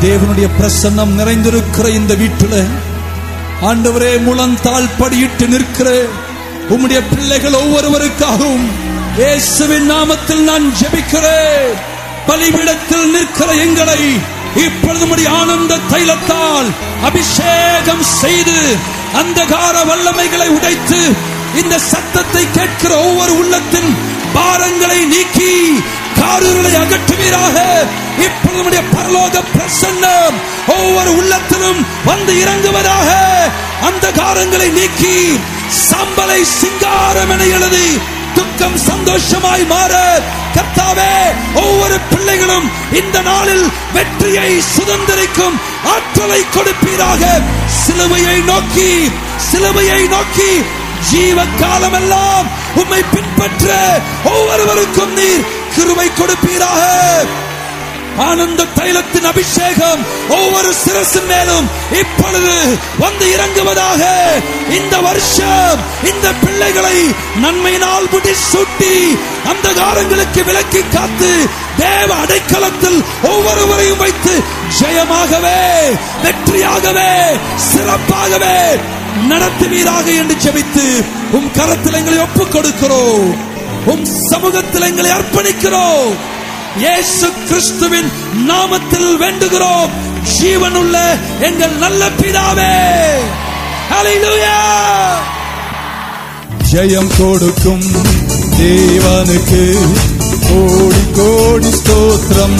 தேவனுடைய 0.02 0.48
பிரசன்னம் 0.58 1.12
நிறைந்திருக்கிற 1.14 1.86
இந்த 1.90 2.12
வீட்டில் 2.14 2.58
ஆண்டவரே 3.60 4.16
முழந்தாள் 4.16 4.94
படியிட்டு 5.00 5.48
நிற்கிற. 5.48 6.06
உம்முடைய 6.68 7.00
பிள்ளைகள் 7.08 7.52
ஒவ்வொருவருக்காகவும் 7.52 8.66
இயேசுவின் 9.16 9.90
நாமத்தில் 9.90 10.42
நான் 10.42 10.72
ஜெபிக்கிறேன் 10.72 11.78
பலிவிடத்தில் 12.26 13.10
நிற்கிற 13.10 13.52
எங்களை 13.54 14.00
இப்பொழுது 14.56 15.26
ஆனந்த 15.26 15.78
தைலத்தால் 15.90 16.68
அபிஷேகம் 17.02 18.02
செய்து 18.02 18.58
அந்தகார 19.14 19.84
வல்லமைகளை 19.84 20.48
உடைத்து 20.48 21.00
இந்த 21.54 21.78
சத்தத்தை 21.78 22.50
கேட்கிற 22.50 22.96
ஒவ்வொரு 22.96 23.32
உள்ளத்தின் 23.32 23.90
பாரங்களை 24.34 25.06
நீக்கி 25.06 25.82
காரூர்களை 26.20 26.72
அகற்றுவீராக. 26.78 27.56
இப்பொழுது 28.26 28.56
நம்முடைய 28.58 28.82
பரலோக 28.94 29.42
பிரசன்னம் 29.54 30.36
ஒவ்வொரு 30.76 31.10
உள்ளத்திலும் 31.20 31.80
வந்து 32.04 32.32
இறங்குவதாக 32.44 33.08
அந்த 33.88 34.06
காரங்களை 34.10 34.68
நீக்கி 34.78 35.16
சம்பலை 35.88 36.40
சிங்காரம் 36.58 37.30
என 37.30 37.44
எழுதி 37.56 37.88
துக்கம் 38.34 38.78
சந்தோஷமாய் 38.88 39.66
மாற 39.66 39.94
கத்தாவே 40.56 41.12
ஒவ்வொரு 41.62 41.96
பிள்ளைகளும் 42.10 42.66
இந்த 43.00 43.18
நாளில் 43.20 43.66
வெற்றியை 43.92 44.50
சுதந்திரிக்கும் 44.74 45.56
ஆற்றலை 45.94 46.40
கொடுப்பீராக. 46.54 47.22
சிலுவையை 47.82 48.36
நோக்கி 48.44 48.90
சிலுவையை 49.48 50.00
நோக்கி 50.14 50.50
ஜீவ 51.10 51.44
காலமெல்லாம் 51.60 52.46
உம்மை 52.82 53.02
பின்பற்ற 53.12 53.66
ஒவ்வொருவருக்கும் 54.32 55.12
நீர் 55.12 55.46
கிருவை 55.76 56.08
கொடுப்பீராக. 56.14 56.82
ஆனந்த 58.24 58.62
தைலத்தின் 58.76 59.28
அபிஷேகம் 59.30 60.00
ஒவ்வொரு 60.36 60.70
சிறசு 60.80 61.20
மேலும் 61.28 61.66
இப்பொழுது 62.00 62.54
வந்து 62.98 63.26
இறங்குவதாக 63.34 64.02
இந்த 64.70 64.94
வருஷம் 64.98 65.80
இந்த 66.10 66.26
பிள்ளைகளை 66.42 66.96
நன்மையினால் 67.42 68.10
முடி 68.12 68.34
சூட்டி 68.42 68.94
அந்த 69.50 69.68
காலங்களுக்கு 69.72 70.42
விலக்கி 70.42 70.82
காத்து 70.88 71.30
தேவ 71.78 72.10
அடைக்கலத்தில் 72.16 72.98
ஒவ்வொருவரையும் 73.30 73.98
வைத்து 73.98 74.34
ஜெயமாகவே 74.78 75.58
வெற்றியாகவே 76.22 77.12
சிறப்பாகவே 77.68 78.56
நடத்துவீராக 79.30 80.06
என்று 80.14 80.36
செபித்து 80.44 80.86
உம் 81.32 81.52
கரத்தில் 81.52 81.98
எங்களை 82.00 82.18
ஒப்புக் 82.18 82.52
கொடுக்கிறோம் 82.54 83.28
உம் 83.92 84.04
சமூகத்தில் 84.30 84.86
எங்களை 84.88 85.10
அர்ப்பணிக்கிறோம். 85.10 86.10
இயேசு 86.82 87.28
கிறிஸ்துவின் 87.48 88.10
நாமத்தில் 88.48 89.10
வேண்டுகிறோம். 89.22 89.92
ஜீவனுள்ள 90.34 90.96
எங்கள் 91.48 91.74
நல்ல 91.84 92.02
பிதாவே. 92.20 92.74
ஜெயம் 96.70 97.10
கொடுக்கும் 97.18 97.86
தேவனுக்கு 98.58 99.62
கோடி 100.48 101.02
கோடி 101.18 101.70
ஸ்தோத்திரம். 101.78 102.58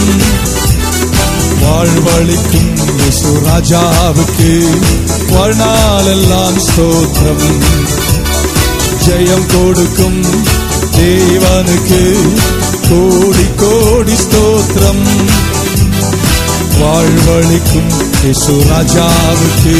வாழ்வழிக்கும் 1.62 2.70
இயேசு 3.00 3.32
ராஜாவுக்கு 3.48 4.52
வாழ்நாளெல்லாம் 5.32 6.60
ஸ்தோத்திரம். 6.68 7.46
ஜெயம் 9.06 9.48
கொடுக்கும் 9.54 10.20
தேவனுக்கு 10.98 12.02
கோடி 12.88 13.46
கோடி 13.56 14.12
ஸ்தோத்திரம். 14.12 15.04
வாழ்வழிக்கும் 16.80 17.90
இயேசு 18.22 18.52
ராஜாவுக்கு 18.70 19.74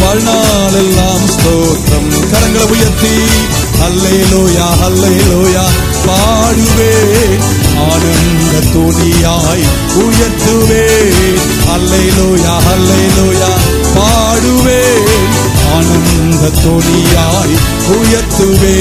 வாழ்நாளெல்லாம் 0.00 1.26
ஸ்தோத்திரம். 1.34 2.08
கரங்களை 2.32 2.66
உயர்த்தி 2.74 3.14
அல்லை 3.86 4.16
லோயா 4.32 4.66
அல்லை 4.86 5.14
லோயா 5.28 5.64
பாடுவே. 6.06 6.92
ஆனந்த 7.86 8.54
துணியாய் 8.72 9.64
லோயா 12.18 12.54
அல்லை 12.74 13.02
லோயா 13.16 13.50
பாடுவே. 13.94 14.82
ஆனந்த 15.76 16.44
துணியாய் 16.62 17.56
உயர்த்துவே. 17.96 18.76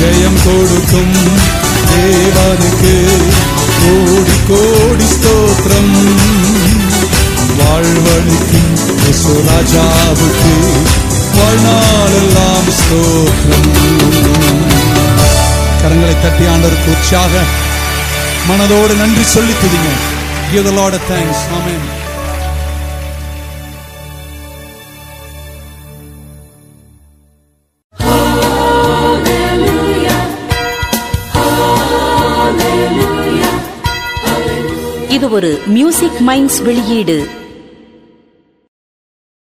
ஜெயம் 0.00 0.40
கொடுக்கும் 0.44 1.16
தேவனுக்கு 1.92 2.94
கோடி 3.82 4.36
கோடி 4.48 5.04
ஸ்தோத்திரம். 5.04 5.94
வாழ்வழிக்கும் 7.58 8.72
ராஜாவுக்கு 9.48 10.54
வாழ்நாளெல்லாம் 11.36 12.70
ஸ்தோத்திரம். 12.80 13.70
கரங்களை 15.82 16.14
தட்டி 16.22 16.44
ஆண்டவருக்கு 16.44 16.90
உற்சாக 16.90 17.32
மனதோடு 18.48 18.96
நன்றி 18.96 19.24
சொல்லி 19.24 19.52
துதிங்க 19.52 19.90
give 20.52 20.64
the 20.64 20.74
இது 35.22 35.30
ஒரு 35.30 35.58
மியூசிக் 35.66 36.16
மைண்ட்ஸ் 36.26 36.62
வெளியீடு. 36.62 37.16